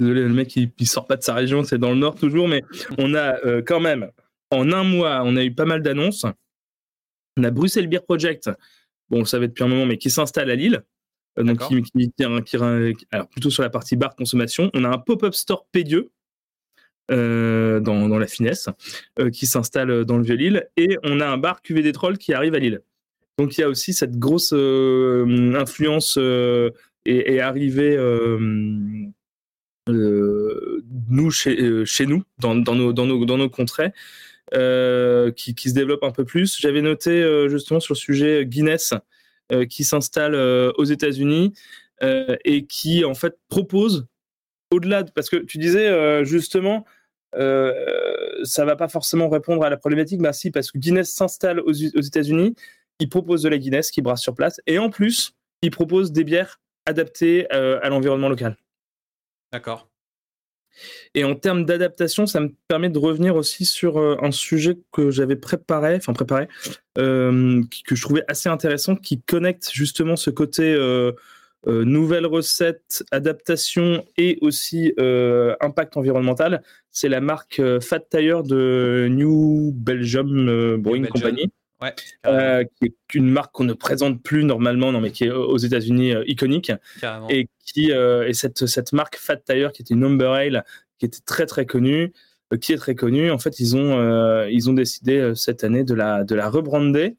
[0.00, 2.48] désolé, le mec, il, il, sort pas de sa région, c'est dans le nord toujours,
[2.48, 2.62] mais
[2.98, 4.10] on a euh, quand même,
[4.50, 6.24] en un mois, on a eu pas mal d'annonces.
[7.36, 8.50] On a Bruxelles Beer Project,
[9.10, 10.82] bon, ça va depuis un moment, mais qui s'installe à Lille.
[11.38, 12.12] Euh, donc, qui, qui,
[13.10, 14.70] alors, plutôt sur la partie bar consommation.
[14.74, 16.10] On a un pop-up store Pédieux.
[17.10, 18.68] Euh, dans, dans, la finesse,
[19.32, 22.54] qui s'installe dans le Vieux-Lille, et on a un bar QV des Trolls qui arrive
[22.54, 22.80] à Lille.
[23.38, 26.16] Donc il y a aussi cette grosse influence
[27.04, 28.38] et, arriver euh,
[29.88, 33.92] euh, nous chez, euh, chez nous, dans, dans, nos, dans, nos, dans nos contrées,
[35.36, 36.58] qui, qui, se développe un peu plus.
[36.60, 38.92] J'avais noté justement sur le sujet Guinness
[39.68, 41.54] qui s'installe aux États-Unis
[42.02, 44.06] et qui en fait propose
[44.70, 46.84] au-delà de, parce que tu disais justement
[47.32, 50.20] ça va pas forcément répondre à la problématique.
[50.20, 52.54] Bah si, parce que Guinness s'installe aux États-Unis,
[53.00, 56.24] il propose de la Guinness qui brasse sur place, et en plus, il propose des
[56.24, 58.56] bières adapté euh, à l'environnement local.
[59.52, 59.88] D'accord.
[61.14, 65.10] Et en termes d'adaptation, ça me permet de revenir aussi sur euh, un sujet que
[65.10, 66.48] j'avais préparé, enfin préparé,
[66.96, 70.74] euh, que je trouvais assez intéressant, qui connecte justement ce côté
[71.66, 74.94] nouvelle recette, adaptation et aussi
[75.60, 76.62] impact environnemental.
[76.90, 81.52] C'est la marque Fat Tire de New Belgium Brewing Company.
[82.26, 85.56] Euh, qui est une marque qu'on ne présente plus normalement, non, mais qui est aux
[85.56, 86.72] États-Unis euh, iconique.
[87.28, 90.64] Et qui euh, et cette, cette marque Fat Tire, qui était une number ale,
[90.98, 92.12] qui était très très connue,
[92.60, 93.30] qui est très connue.
[93.30, 97.16] En fait, ils ont, ils ont décidé cette année de la, de la rebrander.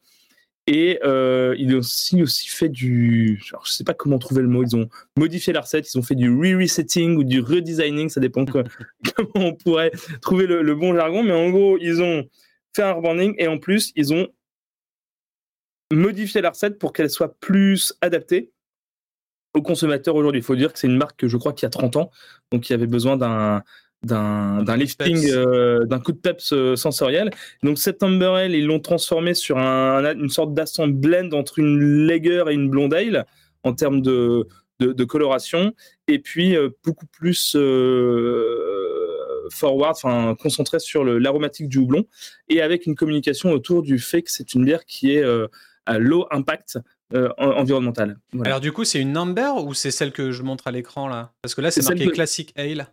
[0.66, 3.42] Et ils ont aussi, aussi fait du.
[3.52, 4.64] Alors, je sais pas comment trouver le mot.
[4.64, 5.92] Ils ont modifié la recette.
[5.92, 8.10] Ils ont fait du re-resetting ou du redesigning.
[8.10, 8.46] Ça dépend
[9.16, 11.24] comment on pourrait trouver le, le, bon jargon.
[11.24, 12.24] Mais en gros, ils ont
[12.76, 14.28] fait un rebranding et en plus, ils ont
[15.96, 18.52] modifier la recette pour qu'elle soit plus adaptée
[19.54, 20.42] aux consommateurs aujourd'hui.
[20.42, 22.12] Il faut dire que c'est une marque que je crois qui a 30 ans,
[22.52, 23.64] donc il y avait besoin d'un
[24.04, 27.32] d'un lifting, euh, d'un coup de peps euh, sensoriel.
[27.64, 32.06] Donc cette Amber Ale, ils l'ont transformé sur un, une sorte d'assemble blend entre une
[32.06, 33.26] Lager et une Blonde Ale
[33.64, 34.46] en termes de,
[34.80, 35.74] de, coloration,
[36.10, 37.56] et puis euh, beaucoup plus
[39.52, 42.06] forward, enfin concentré sur l'aromatique du houblon,
[42.50, 45.24] et avec une communication autour du fait que c'est une bière qui est
[45.88, 46.80] low impact
[47.14, 48.18] euh, environnemental.
[48.44, 51.32] Alors du coup, c'est une number ou c'est celle que je montre à l'écran là?
[51.42, 52.88] Parce que là, c'est marqué classique ale.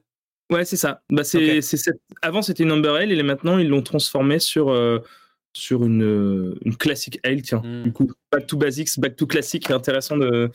[0.50, 1.02] Ouais, c'est ça.
[1.10, 1.60] Bah, c'est,
[2.20, 4.98] Avant, c'était une number ale et maintenant, ils l'ont transformé sur, euh,
[5.52, 7.40] sur une, euh, une classique ale.
[7.40, 7.84] Tiens, hmm.
[7.84, 9.70] du coup, back to basics, back to classique.
[9.70, 10.50] Intéressant de,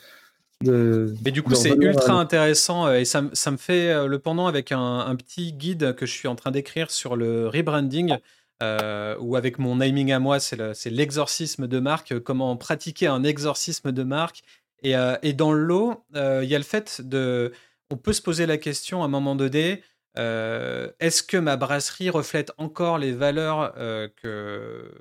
[0.61, 4.73] de, Mais du coup, c'est ultra intéressant et ça, ça, me fait le pendant avec
[4.73, 8.17] un, un, petit guide que je suis en train d'écrire sur le rebranding
[8.61, 14.03] ou avec mon naming à moi, c'est l'exorcisme de marque, comment pratiquer un exorcisme de
[14.03, 14.43] marque.
[14.83, 14.93] Et,
[15.23, 17.51] et dans le lot, il y a le fait de...
[17.91, 19.83] On peut se poser la question à un moment donné,
[20.15, 23.73] est-ce que ma brasserie reflète encore les valeurs
[24.21, 24.91] que,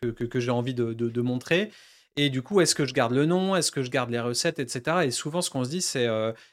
[0.00, 1.70] que, j'ai envie de, de, montrer?
[2.16, 3.56] Et du coup, est-ce que je garde le nom?
[3.56, 4.98] Est-ce que je garde les recettes, etc.
[5.04, 6.08] Et souvent, ce qu'on se dit, c'est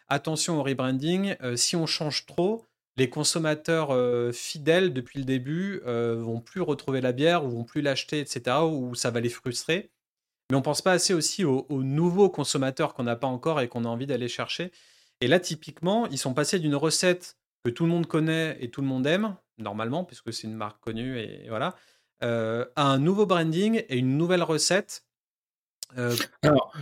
[0.08, 1.36] attention au rebranding.
[1.56, 2.66] si on change trop,
[2.98, 3.92] les consommateurs
[4.34, 8.58] fidèles depuis le début vont plus retrouver la bière ou vont plus l'acheter, etc.
[8.64, 9.92] Ou ça va les frustrer.
[10.52, 13.68] Mais on pense pas assez aussi aux, aux nouveaux consommateurs qu'on n'a pas encore et
[13.68, 14.72] qu'on a envie d'aller chercher.
[15.22, 18.82] Et là, typiquement, ils sont passés d'une recette que tout le monde connaît et tout
[18.82, 21.76] le monde aime, normalement, puisque c'est une marque connue et, voilà,
[22.24, 25.06] euh, à un nouveau branding et une nouvelle recette.
[25.98, 26.16] Euh,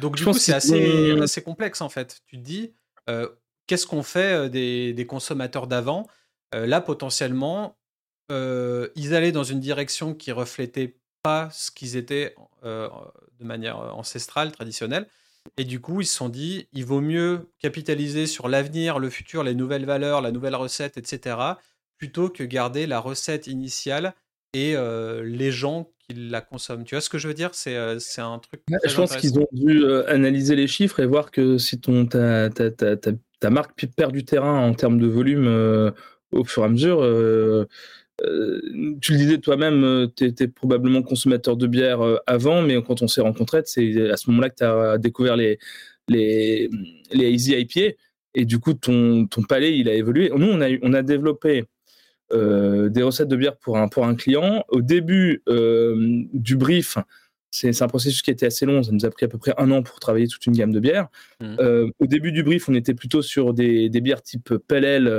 [0.01, 2.21] donc, du coup, c'est assez, assez, complexe en fait.
[2.25, 2.73] Tu te dis,
[3.09, 3.29] euh,
[3.67, 6.07] qu'est-ce qu'on fait des, des consommateurs d'avant?
[6.53, 7.77] Là, potentiellement,
[8.29, 15.07] ils allaient dans une direction qui reflétait pas ce qu'ils étaient de manière ancestrale, traditionnelle.
[15.57, 19.43] Et du coup, ils se sont dit, il vaut mieux capitaliser sur l'avenir, le futur,
[19.43, 21.37] les nouvelles valeurs, la nouvelle recette, etc.,
[21.97, 24.13] plutôt que garder la recette initiale
[24.53, 26.83] et euh, les gens qui la consomment.
[26.83, 27.51] Tu vois ce que je veux dire?
[27.53, 28.61] C'est euh, c'est un truc.
[28.67, 32.49] je pense qu'ils ont dû euh, analyser les chiffres et voir que si ton, ta,
[32.49, 33.11] ta, ta, ta
[33.49, 35.47] marque perd du terrain en termes de volume
[36.31, 37.03] au fur et à mesure,
[38.23, 38.61] euh,
[39.01, 43.01] tu le disais toi-même, euh, tu étais probablement consommateur de bière euh, avant, mais quand
[43.01, 45.57] on s'est rencontrés, c'est à ce moment-là que tu as découvert les,
[46.07, 46.69] les,
[47.11, 47.95] les Easy IPA.
[48.35, 50.31] Et du coup, ton, ton palais, il a évolué.
[50.35, 51.65] Nous, on a, on a développé
[52.33, 54.63] des recettes de bière pour un, pour un client.
[54.69, 55.43] Au début
[56.33, 56.97] du brief,
[57.51, 58.81] c'est un processus qui était assez long.
[58.81, 60.79] Ça nous a pris à peu près un an pour travailler toute une gamme de
[60.79, 61.07] bières.
[61.39, 61.55] Mmh.
[61.99, 65.09] au début du brief, on était plutôt sur des, des bières type Pale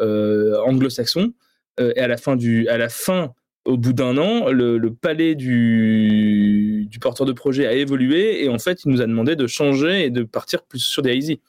[0.00, 1.32] anglo-saxon.
[1.80, 3.34] Euh, et à la fin du, à la fin,
[3.64, 8.58] au bout d'un an, le, palais du, du, porteur de projet a évolué et en
[8.58, 11.40] fait, il nous a demandé de changer et de partir plus sur des easy.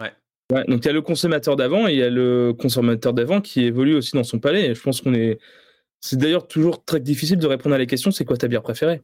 [0.00, 0.64] Ouais.
[0.66, 3.64] donc il y a le consommateur d'avant et il y a le consommateur d'avant qui
[3.64, 4.70] évolue aussi dans son palais.
[4.70, 5.38] Et je pense qu'on est.
[6.00, 9.02] C'est d'ailleurs toujours très difficile de répondre à la question c'est quoi ta bière préférée?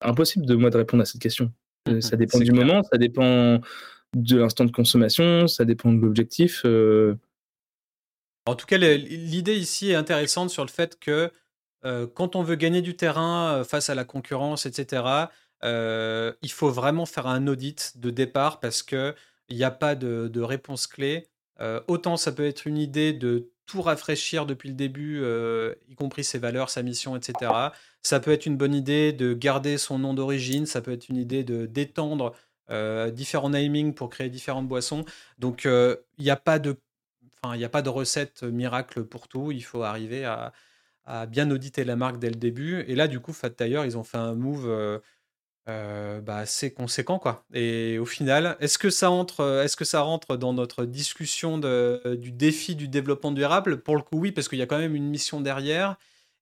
[0.00, 1.52] Impossible de moi de répondre à cette question.
[1.88, 3.60] Euh, ça dépend du moment, ça dépend
[4.14, 6.62] de l'instant de consommation, ça dépend de l'objectif.
[6.64, 7.16] Euh,
[8.46, 11.30] en tout cas, l'idée ici est intéressante sur le fait que
[11.84, 15.02] euh, quand on veut gagner du terrain face à la concurrence, etc.,
[15.64, 19.14] euh, il faut vraiment faire un audit de départ parce qu'il
[19.50, 21.26] n'y a pas de, réponse clé.
[21.88, 25.22] autant ça peut être une idée de tout rafraîchir depuis le début,
[25.88, 27.52] y compris ses valeurs, sa mission, etc.
[28.02, 31.18] Ça peut être une bonne idée de garder son nom d'origine, ça peut être une
[31.18, 32.34] idée de d'étendre
[33.12, 35.04] différents namings pour créer différentes boissons.
[35.38, 36.76] Donc il n'y a pas de
[37.42, 39.52] Enfin, il n'y a pas de recette miracle pour tout.
[39.52, 40.52] Il faut arriver à,
[41.26, 42.80] bien auditer la marque dès le début.
[42.80, 45.00] Et là, du coup, Fat Tire, ils ont fait un move
[45.68, 47.44] euh, euh, bah, assez conséquent, quoi.
[47.52, 52.16] Et au final, est-ce que ça entre, est-ce que ça rentre dans notre discussion de,
[52.18, 53.80] du défi du développement durable?
[53.80, 55.96] Pour le coup, oui, parce qu'il y a quand même une mission derrière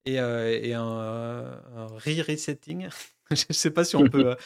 [0.05, 2.89] et, euh, un, re-resetting.
[3.31, 4.37] Je ne sais pas si on peut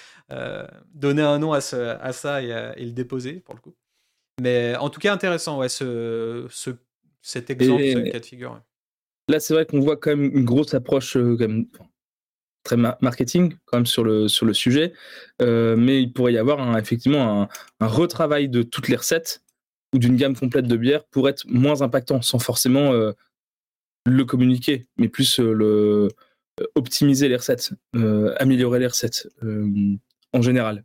[0.94, 3.74] donner un nom à, à ça et, et, le déposer, pour le coup.
[4.40, 6.70] Mais en tout cas, intéressant, ouais, ce, ce
[7.22, 8.60] cet exemple, ce cas de figure.
[9.28, 11.36] Là, c'est vrai qu'on voit quand même une grosse approche euh,
[12.76, 14.92] très marketing quand même sur le, sur le sujet.
[15.42, 17.48] Euh, mais il pourrait y avoir effectivement
[17.80, 19.42] un, retravail de toutes les recettes
[19.94, 23.12] ou d'une gamme complète de bières pour être moins impactant sans forcément euh,
[24.06, 26.08] le communiquer, mais plus le
[26.74, 27.70] optimiser les recettes,
[28.36, 29.28] améliorer les recettes
[30.34, 30.84] en général.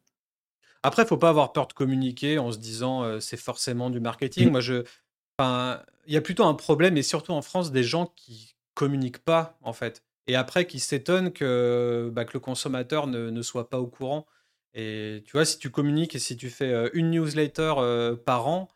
[0.84, 4.00] Après, il faut pas avoir peur de communiquer en se disant euh, c'est forcément du
[4.00, 4.50] marketing.
[4.50, 4.52] Mmh.
[4.52, 4.84] Moi, je,
[5.40, 9.58] il y a plutôt un problème, et surtout en France, des gens qui communiquent pas
[9.64, 13.80] en fait, et après qui s'étonnent que, bah, que le consommateur ne, ne, soit pas
[13.80, 14.26] au courant.
[14.74, 18.48] Et tu vois, si tu communiques et si tu fais euh, une newsletter euh, par
[18.48, 18.68] an,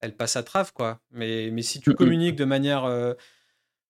[0.00, 1.00] elle passe à trave quoi.
[1.10, 1.96] Mais, mais si tu mmh, mmh.
[1.96, 3.14] communiques de manière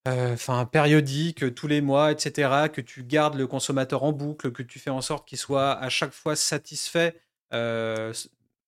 [0.06, 4.78] enfin périodique, tous les mois, etc., que tu gardes le consommateur en boucle, que tu
[4.78, 7.14] fais en sorte qu'il soit à chaque fois satisfait
[7.52, 8.12] euh,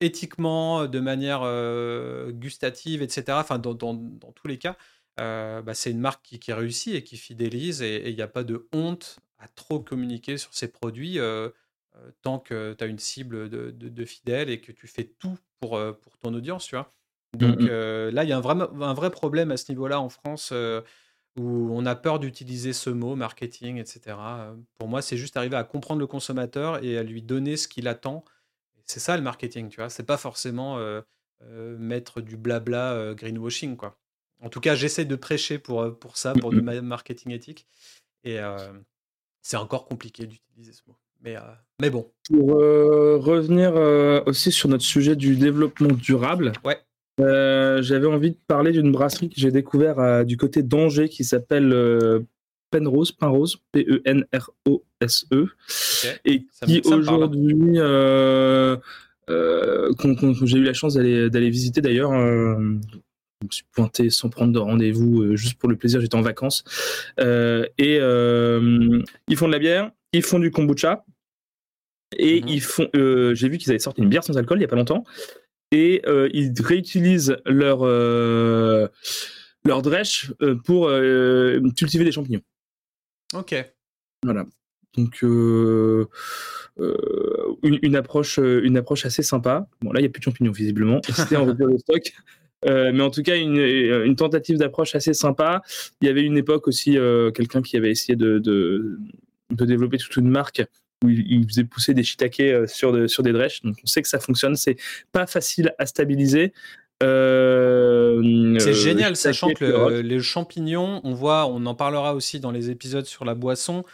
[0.01, 3.25] éthiquement, de manière euh, gustative, etc.
[3.41, 4.77] Enfin, dans, tous les cas,
[5.21, 8.45] euh, bah, c'est une marque qui, réussit et qui fidélise et il n'y a pas
[8.45, 11.19] de honte à trop communiquer sur ses produits
[12.23, 16.19] tant que tu as une cible de, fidèles et que tu fais tout pour, pour
[16.19, 16.91] ton audience, tu vois?
[17.35, 20.09] Mmh Donc là, il y a un vrai, un vrai problème à ce niveau-là en
[20.09, 20.53] France
[21.37, 24.17] où on a peur d'utiliser ce mot, marketing, etc.
[24.79, 27.89] Pour moi, c'est juste arriver à comprendre le consommateur et à lui donner ce qu'il
[27.89, 28.25] attend
[28.87, 29.89] c'est ça le marketing, tu vois?
[29.89, 30.79] C'est pas forcément
[31.79, 33.99] mettre du blabla greenwashing, quoi.
[34.45, 37.67] En tout cas, j'essaie de prêcher pour, pour ça, pour du marketing éthique.
[38.25, 38.39] Et
[39.43, 40.97] c'est encore compliqué d'utiliser ce mot.
[41.23, 41.37] Mais,
[41.81, 42.11] mais bon.
[42.29, 43.75] Pour revenir
[44.27, 46.79] aussi sur notre sujet du développement durable, ouais.
[47.19, 51.73] j'avais envie de parler d'une brasserie que j'ai découvert du côté d'Angers qui s'appelle
[52.75, 55.47] Penrose, Penrose, P-E-N-R-O-S-E,
[56.25, 58.77] et qui aujourd'hui, euh,
[59.31, 59.93] euh,
[60.43, 62.11] j'ai eu la chance d'aller visiter d'ailleurs.
[63.45, 66.23] Euh, je me suis pointé sans prendre de rendez-vous, juste pour le plaisir, j'étais en
[66.23, 66.65] vacances.
[67.19, 71.05] et ils font de la bière, ils font du kombucha,
[72.17, 72.49] et mhm.
[72.49, 72.89] ils font.
[72.95, 75.05] j'ai vu qu'ils avaient sorti une bière sans alcool il y a pas longtemps,
[75.71, 77.85] et ils réutilisent leur
[79.67, 80.33] leur drèche
[80.65, 80.91] pour
[81.77, 82.43] cultiver des champignons.
[83.35, 83.55] Ok.
[84.23, 84.47] Voilà.
[84.97, 86.07] Donc euh,
[86.79, 89.67] euh, une, approche, euh, une approche assez sympa.
[89.81, 91.01] Bon là il n'y a plus de champignons visiblement.
[91.09, 92.13] C'était en rupture de stock.
[92.65, 95.63] mais en tout cas, une, tentative d'approche assez sympa.
[96.01, 96.99] Il y avait une époque aussi,
[97.35, 98.99] quelqu'un qui avait essayé de, de,
[99.51, 100.63] développer toute une marque
[101.03, 103.63] où il, faisait pousser des shiitake sur, sur des drèches.
[103.63, 104.57] Donc on sait que ça fonctionne.
[104.57, 104.77] C'est
[105.13, 106.53] pas facile à stabiliser.
[107.03, 112.71] Euh, c'est génial, sachant que les champignons, on voit, on en parlera aussi dans les
[112.71, 113.85] épisodes sur la boisson,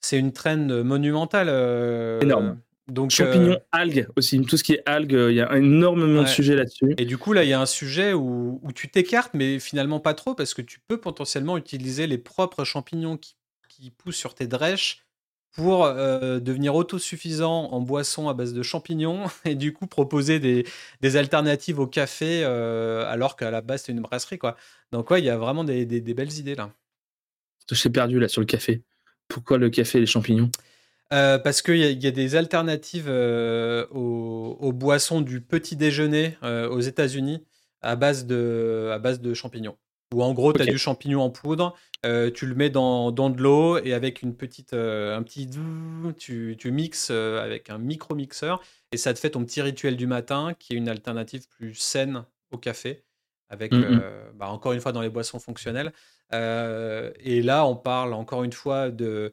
[0.00, 1.48] c'est une trend monumentale.
[1.50, 2.58] Euh, Énorme.
[2.88, 6.28] Donc, champignons, euh, algues aussi, tout ce qui est algues, il y a énormément de
[6.28, 6.94] sujets là-dessus.
[6.96, 10.14] Et du coup, là, il y a un sujet où, tu t'écartes, mais finalement pas
[10.14, 13.36] trop, parce que tu peux potentiellement utiliser les propres champignons qui,
[13.68, 15.04] qui poussent sur tes drèches
[15.52, 20.64] pour euh, devenir autosuffisant en boisson à base de champignons et du coup proposer des,
[21.00, 24.56] des alternatives au café euh, alors qu'à la base c'est une brasserie quoi.
[24.92, 26.70] Donc ouais, il y a vraiment des, des, belles idées là.
[27.68, 28.82] Je suis perdu là sur le café.
[29.26, 30.50] Pourquoi le café et les champignons?
[31.12, 36.80] Euh, parce qu'il y, y, a des alternatives aux, aux, boissons du petit déjeuner aux
[36.80, 37.44] États-Unis
[37.80, 39.76] à base de, à base de champignons.
[40.14, 43.28] Ou en gros, tu as du champignon en poudre, euh, tu le mets dans, dans
[43.28, 45.50] de l'eau et avec une petite, euh, un petit
[46.16, 50.06] tu, tu mixes euh, avec un micro-mixeur et ça te fait ton petit rituel du
[50.06, 53.04] matin qui est une alternative plus saine au café
[53.50, 54.02] avec mmh, mmh.
[54.34, 55.92] bah, encore une fois dans les boissons fonctionnelles.
[56.32, 59.30] et là, on parle encore une fois de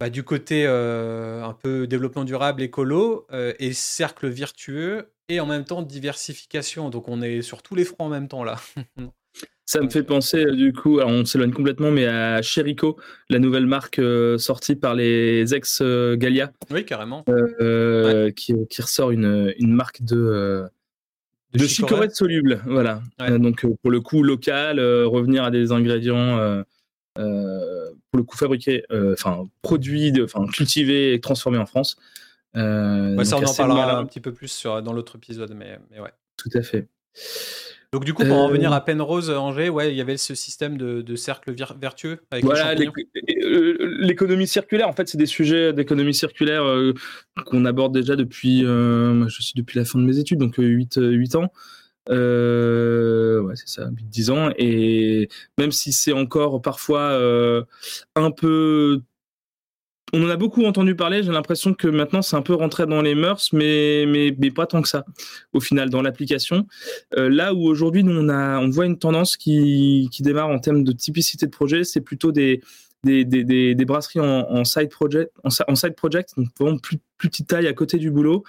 [0.00, 3.26] bah, du côté un peu développement durable, écolo
[3.58, 6.90] et cercle vertueux et en même temps diversification.
[6.90, 8.56] Donc on est sur tous les fronts en même temps là.
[9.70, 12.98] Ça me fait penser, euh, du coup, on s'éloigne complètement, mais à Cherico,
[13.28, 16.50] la nouvelle marque euh, sortie par les ex-Galia.
[16.72, 17.24] oui, carrément.
[17.28, 20.64] Euh, qui, ressort une, marque de,
[21.52, 22.60] de, chicorée soluble.
[22.66, 23.00] Voilà.
[23.38, 26.64] donc, pour le coup, local, revenir à des ingrédients,
[27.14, 31.96] pour le coup, fabriqués, enfin, produits, enfin, cultivés et transformés en France.
[32.54, 36.12] ça, on en parlera un petit peu plus sur, dans l'autre épisode, mais, mais ouais.
[36.36, 36.88] Tout à fait.
[37.92, 40.36] Donc du coup, pour en revenir euh, à Penrose, Angers, ouais, il y avait ce
[40.36, 44.88] système de, cercle vertueux avec voilà, euh, l'économie circulaire.
[44.88, 46.94] En fait, c'est des sujets d'économie circulaire euh,
[47.46, 51.34] qu'on aborde déjà depuis, je suis depuis la fin de mes études, donc 8, 8
[51.34, 51.52] ans.
[52.10, 54.50] Ouais, c'est ça, 10 ans.
[54.58, 57.18] Et même si c'est encore parfois
[58.16, 59.02] un peu
[60.12, 61.22] on en a beaucoup entendu parler.
[61.22, 64.66] J'ai l'impression que maintenant c'est un peu rentré dans les mœurs, mais, mais, mais pas
[64.66, 65.04] tant que ça,
[65.52, 66.66] au final, dans l'application.
[67.16, 70.58] Euh, là où aujourd'hui, nous, on, a, on voit une tendance qui, qui démarre en
[70.58, 72.60] termes de typicité de projet, c'est plutôt des,
[73.04, 77.48] des, des, des, brasseries en, side project, en, side project, donc vraiment plus, plus petite
[77.48, 78.44] taille à côté du boulot,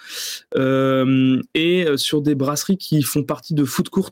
[0.58, 4.12] euh, et euh, sur des brasseries qui font partie de food court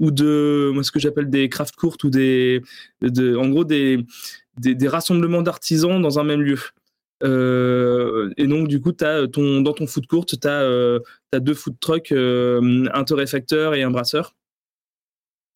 [0.00, 2.62] ou de ce que j'appelle des craft court ou des,
[3.00, 4.04] de, en gros des,
[4.58, 6.58] des, rassemblements d'artisans dans un même lieu.
[7.22, 10.98] Euh, et donc, du coup, as ton, dans ton food court, tu as, euh,
[11.34, 14.34] deux food trucks, euh, un torréfacteur et un brasseur.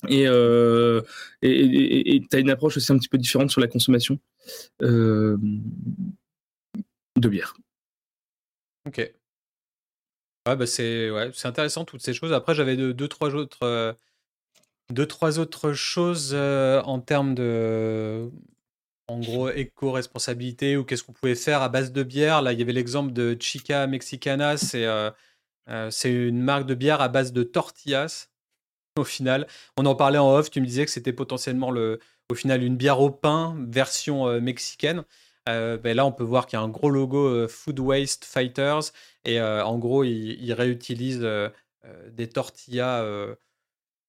[0.09, 4.19] Et tu as une approche aussi un petit peu différente sur la consommation
[4.81, 5.39] de
[7.17, 7.57] bière.
[8.87, 9.13] Ok.
[10.47, 12.33] Ouais, bah c'est ouais, intéressant toutes ces choses.
[12.33, 13.97] Après, j'avais deux, trois autres,
[14.91, 18.31] deux, trois autres choses en termes de
[19.09, 22.43] en gros éco-responsabilité ou qu'est-ce qu'on pouvait faire à base de bière.
[22.43, 25.11] Là, il y avait l'exemple de Chica Mexicana, euh,
[25.69, 28.29] euh, c'est une marque de bière à base de tortillas.
[28.97, 32.35] Au final, on en parlait en off, tu me disais que c'était potentiellement le, au
[32.35, 35.05] final une bière au pain version euh, mexicaine.
[35.47, 38.91] Ben là, on peut voir qu'il y a un gros logo Food Waste Fighters
[39.25, 41.25] et en gros, ils, réutilisent
[42.11, 43.05] des tortillas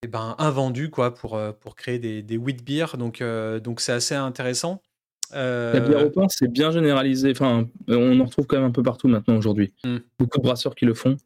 [0.01, 2.97] eh ben, invendus quoi, pour, pour créer des, des wheat beer.
[2.97, 3.21] Donc,
[3.63, 4.81] donc c'est assez intéressant.
[5.31, 7.31] La bière au pain, c'est bien généralisé.
[7.31, 9.73] Enfin, on en retrouve quand même un peu partout maintenant aujourd'hui.
[9.83, 9.97] Hmm.
[10.17, 11.17] Beaucoup de brasseurs qui le font.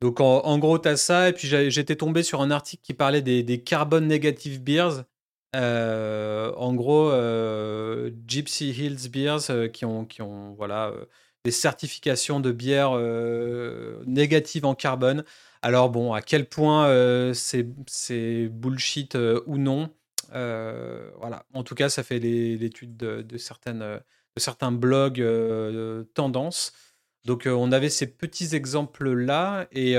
[0.00, 1.28] Donc en, gros, tu as ça.
[1.28, 5.04] Et puis j'étais tombé sur un article qui parlait des, carbon negative beers.
[5.54, 7.12] en gros,
[8.26, 10.92] Gypsy Hills Beers qui ont, qui ont voilà,
[11.44, 12.92] des certifications de bière
[14.06, 15.24] négatives en carbone.
[15.62, 19.90] Alors bon, à quel point c'est bullshit ou non
[20.32, 21.44] Voilà.
[21.52, 25.22] En tout cas, ça fait l'étude de, certaines, de certains blogs
[26.14, 26.72] tendances.
[27.24, 29.66] Donc on avait ces petits exemples-là.
[29.72, 29.94] Et,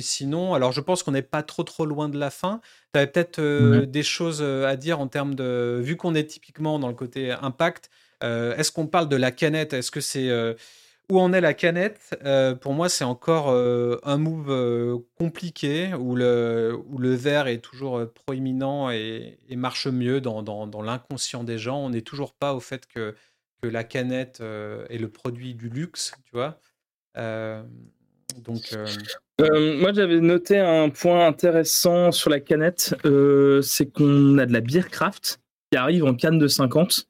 [0.00, 2.60] sinon, alors je pense qu'on n'est pas trop trop loin de la fin.
[2.92, 3.40] Tu avais peut-être
[3.84, 5.80] des choses à dire en termes de...
[5.82, 7.90] Vu qu'on est typiquement dans le côté impact,
[8.22, 9.72] est-ce qu'on parle de la canette?
[9.72, 10.30] Est-ce que c'est...
[11.10, 12.16] où en est la canette?
[12.60, 18.90] Pour moi, c'est encore un move compliqué où le, où le verre est toujours proéminent
[18.90, 21.78] et, marche mieux dans, dans l'inconscient des gens.
[21.78, 23.14] On n'est toujours pas au fait que
[23.62, 26.58] que la canette euh, est le produit du luxe, tu vois.
[27.16, 27.62] Euh,
[28.38, 28.72] donc.
[28.72, 32.94] Euh, moi, j'avais noté un point intéressant sur la canette,
[33.62, 35.40] c'est qu'on a de la beer craft
[35.70, 37.06] qui arrive en canne de 50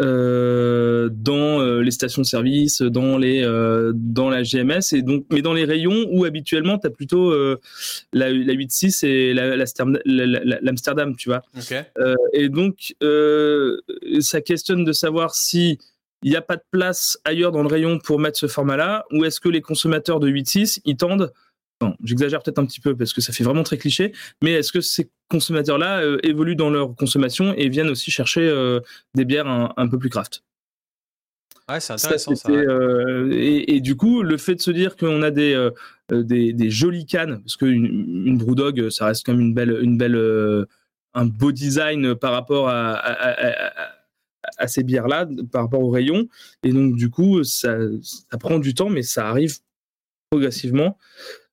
[0.00, 5.26] euh, dans euh, les stations de service, dans les euh, dans la GMS et donc
[5.30, 7.58] mais dans les rayons où habituellement tu as plutôt la,
[8.30, 9.34] la 8.6 et
[10.62, 11.42] l'Amsterdam, tu vois.
[12.32, 12.94] et donc
[14.20, 15.78] ça questionne de savoir si
[16.22, 19.24] il n'y a pas de place ailleurs dans le rayon pour mettre ce format-là ou
[19.24, 21.32] est-ce que les consommateurs de 8.6 ils tendent
[22.04, 24.12] j'exagère peut-être un petit peu parce que ça fait vraiment très cliché,
[24.42, 28.80] mais est-ce que ces consommateurs-là euh, évoluent dans leur consommation et viennent aussi chercher euh,
[29.14, 30.42] des bières un, peu plus craft?
[31.68, 32.50] Ouais, c'est intéressant ça.
[32.50, 35.70] Euh, et, du coup, le fait de se dire qu'on a des,
[36.10, 40.66] des, jolies cannes, parce qu'une une Brewdog, ça reste quand même une belle, une belle,
[41.14, 42.94] un beau design par rapport à,
[44.58, 46.26] à, ces bières-là, par rapport au rayon.
[46.64, 49.58] Et donc, du coup, ça, ça prend du temps, mais ça arrive
[50.30, 50.96] progressivement.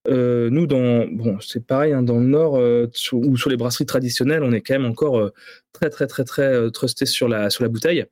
[0.08, 3.86] Euh, nous, dans, bon, c'est pareil, hein, dans le Nord euh, ou sur les brasseries
[3.86, 5.34] traditionnelles, on est quand même encore euh,
[5.74, 8.05] très, très, très, très trusté sur la, sur la bouteille.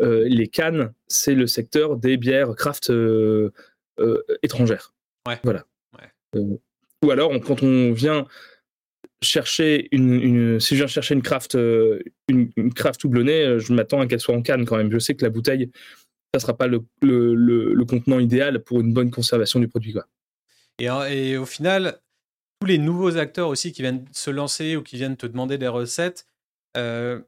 [0.00, 2.92] les cannes, c'est le secteur des bières craft
[4.42, 4.94] étrangères.
[5.28, 5.38] Ouais.
[5.44, 5.64] Voilà.
[6.34, 8.26] ou alors, quand on vient
[9.22, 14.06] chercher une, si je viens chercher une craft, une, une craft houblonnée, je m'attends à
[14.06, 14.90] qu'elle soit en canne quand même.
[14.90, 15.70] Je sais que la bouteille,
[16.34, 19.92] ça sera pas le, le, le, contenant idéal pour une bonne conservation du produit.
[19.92, 20.06] Quoi.
[20.80, 22.00] Et, au final,
[22.60, 25.68] tous les nouveaux acteurs aussi qui viennent se lancer ou qui viennent te demander des
[25.68, 26.26] recettes,
[26.76, 27.20] euh,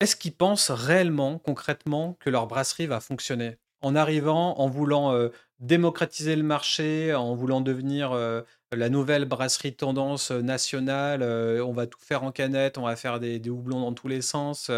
[0.00, 3.56] est-ce qu'ils pensent réellement, concrètement, que leur brasserie va fonctionner?
[3.80, 5.28] En arrivant, en voulant euh,
[5.60, 8.42] démocratiser le marché, en voulant devenir euh,
[8.72, 13.38] la nouvelle brasserie tendance nationale, on va tout faire en canette, on va faire des,
[13.38, 14.70] des houblons dans tous les sens.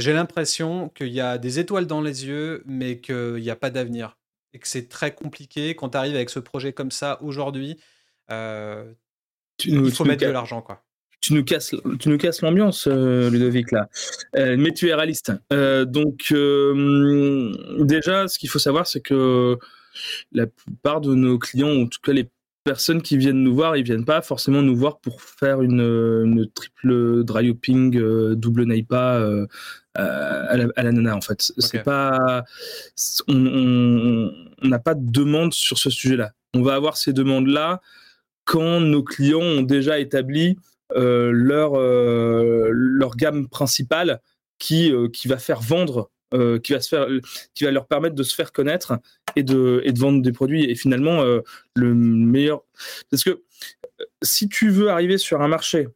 [0.00, 3.70] J'ai l'impression qu'il y a des étoiles dans les yeux, mais qu'il n'y a pas
[3.70, 4.16] d'avenir
[4.52, 7.78] et que c'est très compliqué quand tu arrives avec ce projet comme ça aujourd'hui.
[8.30, 8.92] Euh,
[9.64, 10.82] il faut mettre de l'argent, quoi.
[11.20, 13.90] Tu nous casses, tu nous casses l'ambiance, euh, Ludovic là.
[14.36, 15.32] Euh, mais tu es réaliste.
[15.50, 16.32] donc
[17.80, 19.58] déjà, ce qu'il faut savoir, c'est que
[20.32, 22.30] la plupart de nos clients, en tout cas les
[22.64, 27.24] personnes qui viennent nous voir, ils viennent pas forcément nous voir pour faire une, triple
[27.24, 27.90] dry hopping,
[28.34, 29.46] double naipa
[29.94, 31.52] à la, nana en fait.
[31.58, 32.44] C'est pas,
[33.28, 34.30] on
[34.62, 36.32] n'a pas de demande sur ce sujet-là.
[36.54, 37.80] On va avoir ces demandes-là
[38.44, 40.56] quand nos clients ont déjà établi
[40.96, 44.20] euh, leur euh, leur gamme principale
[44.58, 46.10] qui euh, qui va faire vendre
[46.62, 47.06] qui va se faire
[47.54, 48.98] qui va leur permettre de se faire connaître
[49.36, 51.22] et de vendre des produits et finalement
[51.74, 52.62] le meilleur
[53.10, 53.42] parce que
[54.22, 55.88] si tu veux arriver sur un marché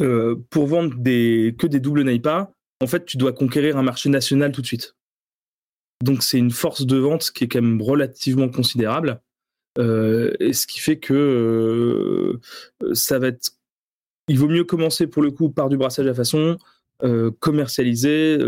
[0.00, 4.08] euh, pour vendre des, que des doubles NAIPA, en fait, tu dois conquérir un marché
[4.08, 4.94] national tout de suite.
[6.04, 9.20] Donc, c'est une force de vente qui est quand même relativement considérable.
[9.78, 13.50] Euh, et ce qui fait que euh, ça va être.
[14.28, 16.58] Il vaut mieux commencer pour le coup par du brassage à façon,
[17.38, 18.38] commercialiser,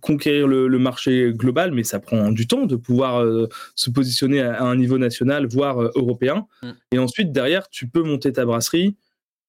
[0.00, 3.26] conquérir le, marché global, mais ça prend du temps de pouvoir
[3.74, 6.46] se positionner à, un niveau national, voire européen.
[6.62, 6.68] Mm.
[6.92, 8.96] Et ensuite, derrière, tu peux monter ta brasserie,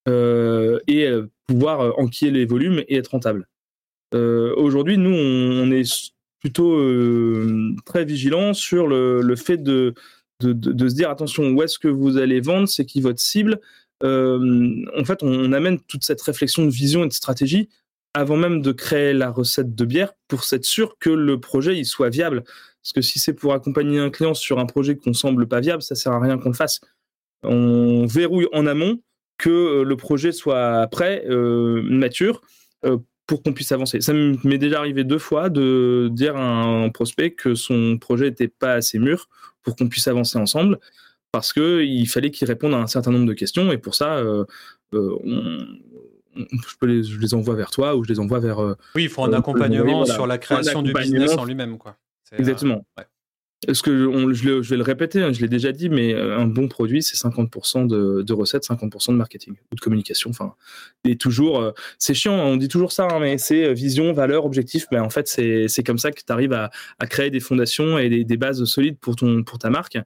[0.07, 3.47] euh, et euh, pouvoir euh, enquiller les volumes et être rentable.
[4.13, 6.11] Aujourd'hui, nous, on, est
[6.41, 6.77] plutôt
[7.85, 9.93] très vigilant sur le, fait de,
[10.41, 13.61] de, se dire attention, où est-ce que vous allez vendre, c'est qui votre cible?
[14.03, 17.69] en fait, on, amène toute cette réflexion de vision et de stratégie
[18.13, 21.85] avant même de créer la recette de bière pour être sûr que le projet il
[21.85, 22.43] soit viable.
[22.83, 25.81] Parce que si c'est pour accompagner un client sur un projet qu'on semble pas viable,
[25.81, 26.81] ça sert à rien qu'on le fasse.
[27.43, 28.99] On verrouille en amont
[29.37, 32.41] que euh, le projet soit prêt, euh, mature,
[32.85, 32.97] euh,
[33.27, 34.01] pour qu'on puisse avancer.
[34.01, 38.47] Ça m'est déjà arrivé deux fois de dire à un prospect que son projet n'était
[38.47, 39.29] pas assez mûr
[39.63, 40.79] pour qu'on puisse avancer ensemble.
[41.31, 44.21] parce que il fallait qu'ils répondent à un certain nombre de questions et pour ça,
[46.35, 48.59] je, peux les, je les envoie vers toi ou je les envoie vers.
[48.95, 51.97] oui, il faut un accompagnement sur la création du business en lui-même, quoi.
[52.37, 52.85] Exactement.
[53.67, 53.91] Est-ce que
[54.33, 57.15] je, vais le répéter, hein, je l'ai déjà dit, mais euh, un bon produit, c'est
[57.15, 60.31] 50% de, recettes, 50% de marketing ou de communication.
[60.31, 60.55] Enfin,
[61.03, 64.45] et toujours, euh, c'est chiant, on dit toujours ça, hein, mais c'est euh, vision, valeur,
[64.45, 64.87] objectif.
[64.91, 66.71] Mais en fait, c'est comme ça que tu arrives à,
[67.07, 69.99] créer des fondations et des, bases solides pour, ton, pour ta marque,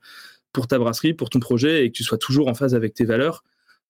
[0.52, 3.06] pour ta brasserie, pour ton projet, et que tu sois toujours en phase avec tes
[3.06, 3.46] valeurs.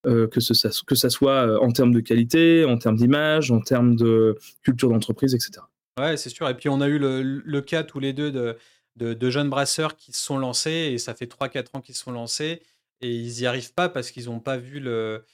[0.05, 4.37] Que, ce, que ça soit en termes de qualité, en termes d'image, en termes de
[4.61, 5.61] culture d'entreprise, etc.
[5.99, 6.47] Ouais, c'est sûr.
[6.49, 8.57] Et puis on a eu le, le cas tous les deux de,
[8.95, 12.11] de, jeunes brasseurs qui se sont lancés, et ça fait 3-4 ans qu'ils se sont
[12.11, 12.61] lancés,
[13.01, 15.25] et ils n'y arrivent pas parce qu'ils n'ont pas vu le...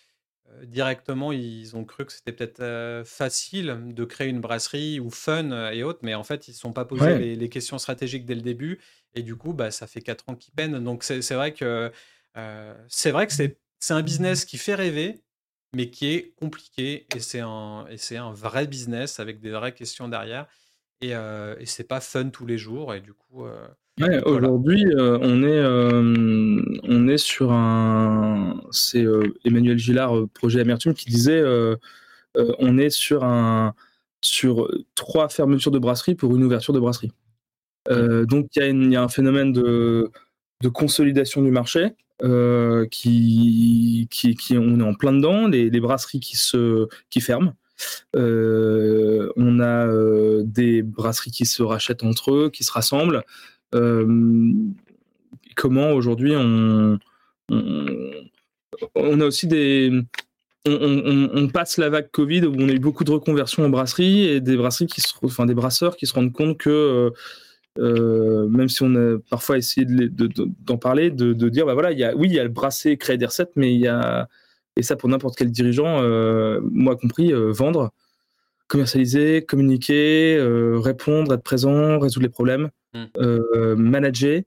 [0.49, 5.09] Euh, directement, ils ont cru que c'était peut-être euh, facile de créer une brasserie ou
[5.09, 7.77] fun euh, et autres, mais en fait, ils ne se sont pas posé les, questions
[7.77, 8.79] stratégiques dès le début,
[9.13, 10.83] et du coup, bah, ça fait 4 ans qu'ils peinent.
[10.83, 11.91] Donc c'est vrai que
[12.87, 13.57] c'est vrai que c'est
[13.89, 15.21] un business qui fait rêver,
[15.75, 20.07] mais qui est compliqué, et c'est un, et un vrai business avec des vraies questions
[20.07, 20.47] derrière
[21.01, 25.17] et, euh, et c'est pas fun tous les jours et du coup euh, aujourd'hui euh,
[25.21, 29.05] on est on est sur un c'est
[29.43, 31.43] Emmanuel Gillard projet Amertume qui disait
[32.35, 33.73] on est sur un
[34.21, 37.11] sur trois fermetures de brasserie pour une ouverture de brasserie.
[37.89, 40.11] Donc il y, a un phénomène de,
[40.61, 41.93] de consolidation du marché
[42.91, 47.55] qui, qui, qui, on est en plein dedans, les, les brasseries qui ferment,
[48.15, 53.23] euh, on a euh, des brasseries qui se rachètent entre eux, qui se rassemblent.
[53.73, 54.53] Euh,
[55.55, 56.99] comment aujourd'hui on,
[57.49, 59.91] on, a aussi des
[60.65, 64.41] on, passe la vague Covid où on a eu beaucoup de reconversions en brasserie et
[64.41, 67.11] des brasseries qui se, enfin des brasseurs qui se rendent compte que
[67.77, 72.15] même si on a parfois essayé d'en parler, de, dire bah voilà, il y a,
[72.15, 74.27] oui, il y a le brasser, créer des recettes, mais il y a
[74.77, 77.91] et ça, pour n'importe quel dirigeant, euh, moi compris, euh, vendre,
[78.67, 83.75] commercialiser, communiquer, euh, répondre, être présent, résoudre les problèmes, mmh.
[83.75, 84.41] manager.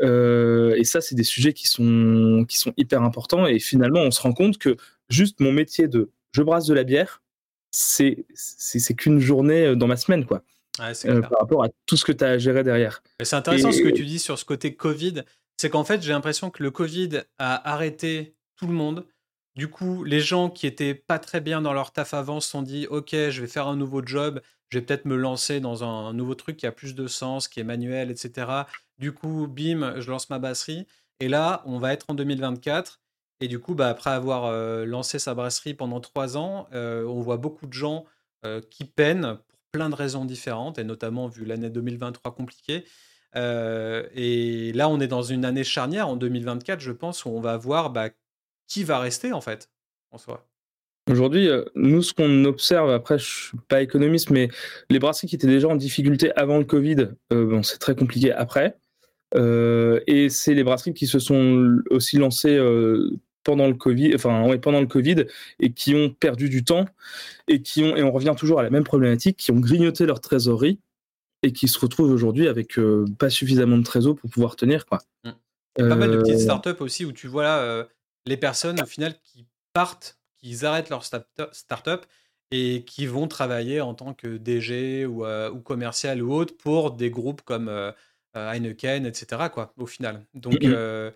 [0.00, 3.46] et ça, c'est des sujets qui sont, qui sont hyper importants.
[3.46, 4.76] Et finalement, on se rend compte que
[5.10, 7.22] juste mon métier de je brasse de la bière,
[7.70, 8.24] c'est
[8.96, 10.42] qu'une journée dans ma semaine, quoi.
[10.78, 13.02] Par rapport à tout ce que tu as à gérer derrière.
[13.22, 15.22] C'est intéressant ce que tu dis sur ce côté Covid.
[15.56, 19.06] C'est qu'en fait, j'ai l'impression que le Covid a arrêté tout le monde.
[19.56, 22.62] Du coup, les gens qui étaient pas très bien dans leur taf avant se sont
[22.62, 24.40] dit Ok, je vais faire un nouveau job,
[24.70, 27.60] je vais peut-être me lancer dans un, nouveau truc qui a plus de sens, qui
[27.60, 28.46] est manuel, etc.
[28.98, 30.86] Du coup, bim, je lance ma brasserie.
[31.18, 33.00] Et là, on va être en 2024.
[33.40, 37.20] Et du coup, bah, après avoir euh, lancé sa brasserie pendant trois ans, euh, on
[37.20, 38.04] voit beaucoup de gens
[38.44, 39.38] euh, qui peinent
[39.72, 42.84] plein de raisons différentes, et notamment vu l'année 2023 compliquée.
[43.34, 47.56] et là, on est dans une année charnière en 2024, je pense, où on va
[47.56, 48.10] voir bah,
[48.66, 49.70] qui va rester en fait
[50.10, 50.46] en soi
[51.10, 54.48] Aujourd'hui, euh, nous, ce qu'on observe, après, je suis pas économiste, mais
[54.90, 58.32] les brasseries qui étaient déjà en difficulté avant le Covid, euh, bon, c'est très compliqué
[58.32, 58.76] après.
[59.34, 62.58] Euh, et c'est les brasseries qui se sont aussi lancées
[63.44, 65.26] pendant le Covid, enfin, ouais, pendant le Covid,
[65.58, 66.86] et qui ont perdu du temps,
[67.48, 70.20] et qui ont, et on revient toujours à la même problématique, qui ont grignoté leur
[70.20, 70.78] trésorerie,
[71.42, 72.78] et qui se retrouvent aujourd'hui avec
[73.18, 74.98] pas suffisamment de trésor pour pouvoir tenir, quoi.
[75.24, 75.30] Mmh.
[75.78, 77.86] Il y a pas mal de petites startups aussi où tu vois là
[78.26, 82.06] les personnes au final qui partent, qui arrêtent leur start-up
[82.50, 86.92] et qui vont travailler en tant que DG ou, euh, ou commercial ou autre pour
[86.92, 87.92] des groupes comme euh,
[88.36, 89.42] euh, Heineken, etc.
[89.52, 90.24] Quoi, au final.
[90.34, 91.12] Donc, mmh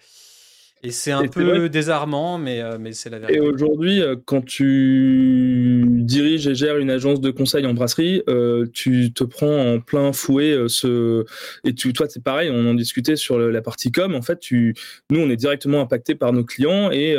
[0.85, 3.39] et c'est un peu désarmant, mais, euh, mais c'est la vérité.
[3.39, 8.67] Et aujourd'hui, euh, quand tu diriges et gères une agence de conseil en brasserie, euh,
[8.73, 11.25] tu te prends en plein fouet ce.
[11.65, 14.15] Et tu, toi, c'est pareil, on en discutait sur la partie com.
[14.15, 14.75] En fait, tu...
[15.11, 17.17] nous, on est directement impacté par nos clients et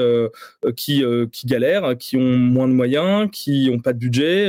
[0.75, 4.47] qui, qui galèrent, qui ont moins de moyens, qui n'ont pas de budget.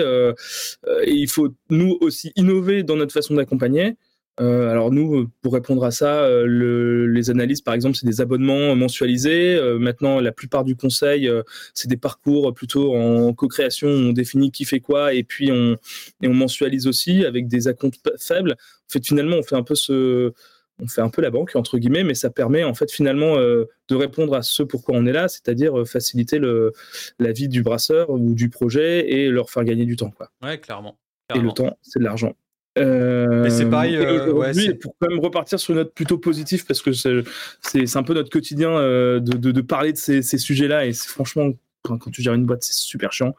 [1.05, 3.97] et il faut, nous aussi, innover dans notre façon d'accompagner.
[4.39, 8.21] Euh, alors nous, pour répondre à ça, euh, le, les analyses, par exemple, c'est des
[8.21, 9.57] abonnements mensualisés.
[9.57, 11.31] Euh, maintenant, la plupart du conseil,
[11.75, 13.89] c'est des parcours plutôt en co-création.
[13.89, 15.77] On définit qui fait quoi et puis on,
[16.23, 18.53] et on mensualise aussi avec des acomptes faibles.
[18.53, 20.33] En fait, finalement, on fait un peu ce,
[20.79, 23.95] on fait un peu la banque entre guillemets, mais ça permet en fait finalement de
[23.95, 26.73] répondre à ce pourquoi on est là, c'est-à-dire faciliter le,
[27.19, 30.11] la vie du brasseur ou du projet et leur faire gagner du temps.
[30.11, 30.31] Quoi.
[30.43, 30.99] Ouais, clairement.
[31.35, 32.37] Et le temps, c'est de l'argent.
[32.77, 33.97] Mais c'est pareil.
[33.97, 38.03] Euh, ouais, pour quand même repartir sur une note plutôt positive, parce que c'est un
[38.03, 41.51] peu notre quotidien euh, de, de, de, parler de ces, ces sujets-là, et franchement,
[41.83, 43.35] quand, tu gères une boîte, c'est super chiant.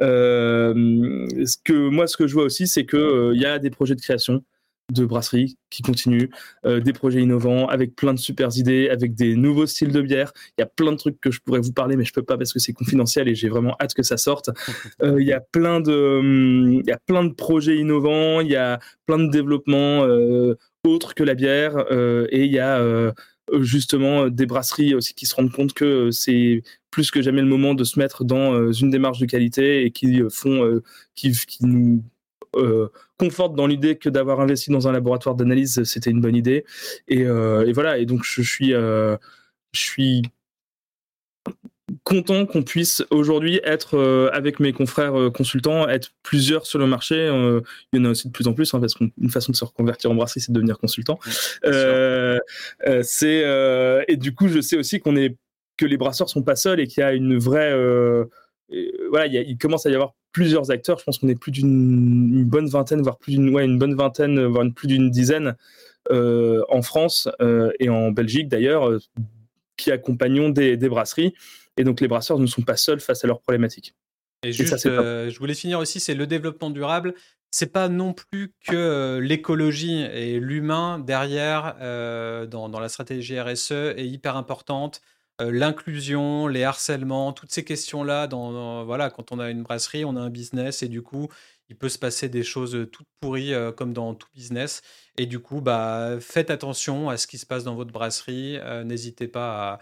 [0.00, 3.70] Euh, ce que, moi, ce que je vois aussi, c'est qu'il il y a des
[3.70, 4.42] projets de création,
[4.92, 6.30] de brasserie qui continue,
[6.66, 10.32] euh, des projets innovants avec plein de super idées, avec des nouveaux styles de bière.
[10.58, 12.36] Il y a plein de trucs que je pourrais vous parler, mais je peux pas
[12.36, 14.50] parce que c'est confidentiel et j'ai vraiment hâte que ça sorte.
[15.02, 18.48] Euh, il y a plein de, hum, il y a plein de projets innovants, il
[18.48, 21.86] y a plein de développements euh, autres que la bière
[22.30, 23.12] et il y a
[23.60, 27.74] justement des brasseries aussi qui se rendent compte que c'est plus que jamais le moment
[27.74, 30.80] de se mettre dans une démarche de qualité et qui font,
[31.14, 32.02] qui, qui nous
[32.56, 32.88] euh,
[33.18, 36.64] conforte dans l'idée que d'avoir investi dans un laboratoire d'analyse, c'était une bonne idée.
[37.08, 39.16] Et, euh, voilà, et donc je suis, euh,
[39.72, 40.22] je suis
[42.04, 47.26] content qu'on puisse aujourd'hui être avec mes confrères consultants, être plusieurs sur le marché.
[47.92, 49.64] il y en a aussi de plus en plus, hein, parce qu'une façon de se
[49.64, 51.18] reconvertir en brasserie, c'est de devenir consultant.
[53.02, 55.36] c'est et du coup, je sais aussi qu'on est
[55.76, 57.72] que les brasseurs sont pas seuls et qu'il y a une vraie
[59.12, 60.98] voilà, il, commence à y avoir plusieurs acteurs.
[60.98, 64.42] Je pense qu'on est plus d'une bonne vingtaine, voire plus d'une ouais, une bonne vingtaine,
[64.46, 65.54] voire plus d'une dizaine
[66.10, 69.00] euh, en France euh, et en Belgique d'ailleurs, euh,
[69.76, 71.34] qui accompagnons des, brasseries.
[71.76, 73.94] Et donc les brasseurs ne sont pas seuls face à leurs problématiques.
[74.44, 77.12] Et juste, je voulais finir aussi, c'est le développement durable.
[77.50, 81.76] C'est pas non plus que l'écologie et l'humain derrière
[82.48, 85.02] dans, dans, la stratégie RSE est hyper importante.
[85.40, 88.26] Euh, l'inclusion, les harcèlements, toutes ces questions-là.
[88.26, 91.28] Dans, voilà, quand on a une brasserie, on a un business et du coup,
[91.68, 94.82] il peut se passer des choses toutes pourries euh, comme dans tout business.
[95.16, 98.58] Et du coup, bah, faites attention à ce qui se passe dans votre brasserie.
[98.58, 99.78] Euh, n'hésitez pas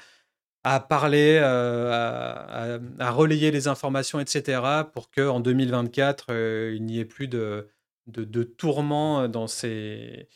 [0.64, 2.78] à, parler, à,
[3.11, 4.84] relayer les informations, etc.
[4.92, 6.32] pour qu'en 2024,
[6.74, 7.68] il n'y ait plus de,
[8.07, 10.28] de, de tourments dans ces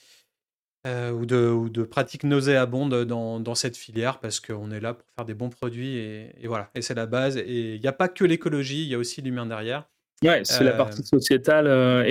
[0.86, 4.94] euh, ou, de, ou, de, pratiques nauséabondes dans, dans cette filière parce qu'on est là
[4.94, 7.36] pour faire des bons produits et, voilà, et c'est la base.
[7.38, 9.88] Et il n'y a pas que l'écologie, il y a aussi l'humain derrière.
[10.22, 11.66] Ouais, c'est la partie euh, sociétale.
[11.66, 12.04] Euh,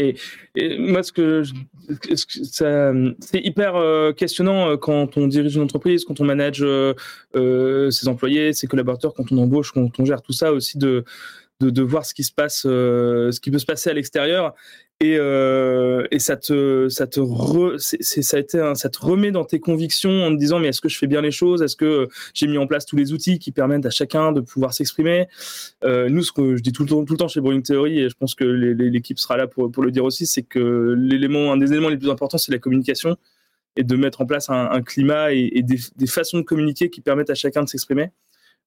[0.55, 1.43] et, moi, ce que,
[3.21, 3.75] c'est hyper
[4.15, 6.65] questionnant quand on dirige une entreprise, quand on manage
[7.33, 11.05] ses employés, ses collaborateurs, quand on embauche, quand on gère tout ça aussi de,
[11.71, 14.53] de, voir ce qui se passe, ce qui peut se passer à l'extérieur.
[15.03, 17.19] Et, euh, ça te ça te
[17.77, 20.87] ça a été ça te remet dans tes convictions en te disant mais est-ce que
[20.87, 21.61] je fais bien les choses?
[21.61, 24.73] Est-ce que j'ai mis en place tous les outils qui permettent à chacun de pouvoir
[24.73, 25.27] s'exprimer?
[25.83, 27.99] Euh, nous ce que je dis tout le temps tout le temps chez Brewing Theory
[27.99, 31.57] et je pense que l'équipe sera là pour le dire aussi c'est que l'élément un
[31.57, 33.17] des éléments les plus importants c'est la communication
[33.75, 37.35] et de mettre en place un, climat et, des, façons de communiquer qui permettent à
[37.35, 38.11] chacun de s'exprimer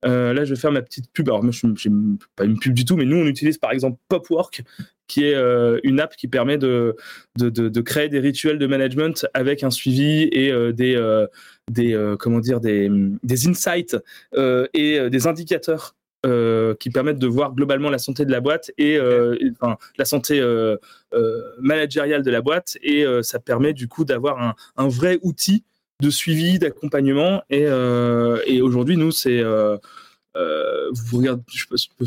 [0.05, 1.29] euh, là, je vais faire ma petite pub.
[1.29, 3.99] Alors, moi, je n'ai pas une pub du tout, mais nous, on utilise par exemple
[4.09, 4.63] Popwork,
[5.09, 6.97] qui est euh, une app qui permet de,
[7.39, 10.97] de, de, créer des rituels de management avec un suivi et euh, des,
[11.71, 12.91] des, comment dire, des,
[13.23, 13.97] des insights
[14.37, 15.95] et des indicateurs
[16.81, 18.99] qui permettent de voir globalement la santé de la boîte et,
[19.61, 20.43] enfin, la santé
[21.61, 22.77] managériale de la boîte.
[22.83, 25.65] Et ça permet du coup d'avoir un, un vrai outil
[26.01, 27.43] de suivi, d'accompagnement.
[27.51, 29.77] Et, euh, et aujourd'hui, nous, c'est euh,
[30.37, 32.07] euh, vous regardez, je peux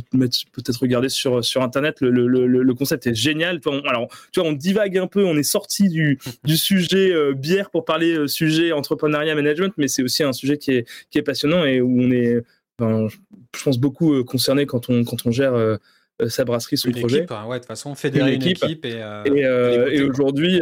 [0.51, 1.97] peut-être regarder sur sur internet.
[2.01, 3.59] Le, le, concept est génial.
[3.85, 5.25] alors, tu vois, on divague un peu.
[5.25, 10.23] On est sorti du, du sujet bière pour parler sujet entrepreneuriat management, mais c'est aussi
[10.23, 12.43] un sujet qui est qui est passionnant et où on est,
[12.79, 15.79] je pense beaucoup concerné quand on quand on gère
[16.27, 17.19] sa brasserie, son projet.
[17.19, 18.85] Équipe, hein, ouais, de toute façon, fédérer une équipe.
[18.85, 20.59] et, euh, et, euh, aujourd'hui,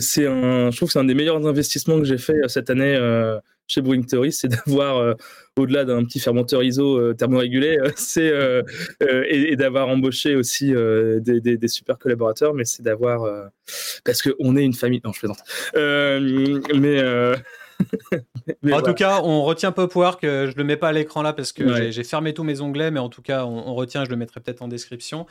[0.00, 2.98] c'est un, je trouve que c'est un des meilleurs investissements que j'ai fait cette année
[3.66, 5.16] chez Brewing Theory, c'est d'avoir,
[5.56, 8.32] au-delà d'un petit fermenteur ISO thermorégulé, c'est
[9.10, 13.50] et, d'avoir embauché aussi des, des, des, super collaborateurs, mais c'est d'avoir
[14.04, 15.00] parce qu'on est une famille.
[15.04, 15.42] Non, je plaisante.
[16.74, 17.00] mais
[18.72, 20.24] en tout cas, on retient Popwork.
[20.24, 22.90] Euh, je le mets pas à l'écran là parce que j'ai fermé tous mes onglets,
[22.90, 24.04] mais en tout cas, on, retient.
[24.04, 25.26] Je le mettrai peut-être en description.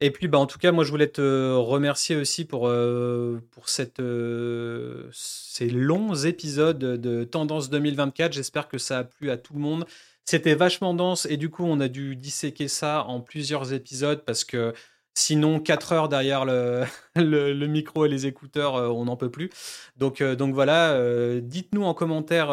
[0.00, 3.68] Et puis, bah, en tout cas, moi, je voulais te remercier aussi pour, euh, pour
[3.68, 8.32] cette, euh, ces longs épisodes de Tendance 2024.
[8.32, 9.86] J'espère que ça a plu à tout le monde.
[10.24, 14.44] C'était vachement dense et du coup, on a dû disséquer ça en plusieurs épisodes parce
[14.44, 14.74] que
[15.18, 16.44] Sinon, 4 heures derrière
[17.16, 19.50] le, micro et les écouteurs, euh, on n'en peut plus.
[19.96, 22.52] Donc, euh, voilà, euh, dites-nous en commentaire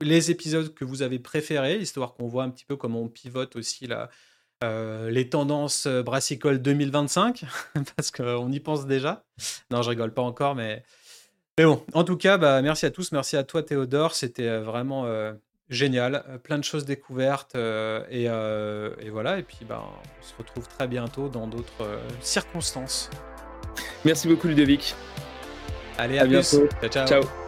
[0.00, 3.56] les épisodes que vous avez préférés, histoire qu'on voit un petit peu comment on pivote
[3.56, 3.86] aussi
[4.62, 7.44] les tendances brassicoles 2025,
[7.96, 9.22] parce qu'on y pense déjà.
[9.70, 10.82] Non, je rigole pas encore, mais...
[11.58, 15.06] Mais bon, en tout cas, bah, merci à tous, merci à toi Théodore, c'était vraiment
[15.70, 19.38] génial, euh, plein de choses découvertes euh, euh, et, voilà.
[19.38, 23.10] Et puis ben, on se retrouve très bientôt dans d'autres circonstances.
[24.04, 24.94] Merci beaucoup Ludovic.
[25.98, 26.68] Allez, à, bientôt.
[26.88, 27.06] ciao.
[27.06, 27.43] ciao.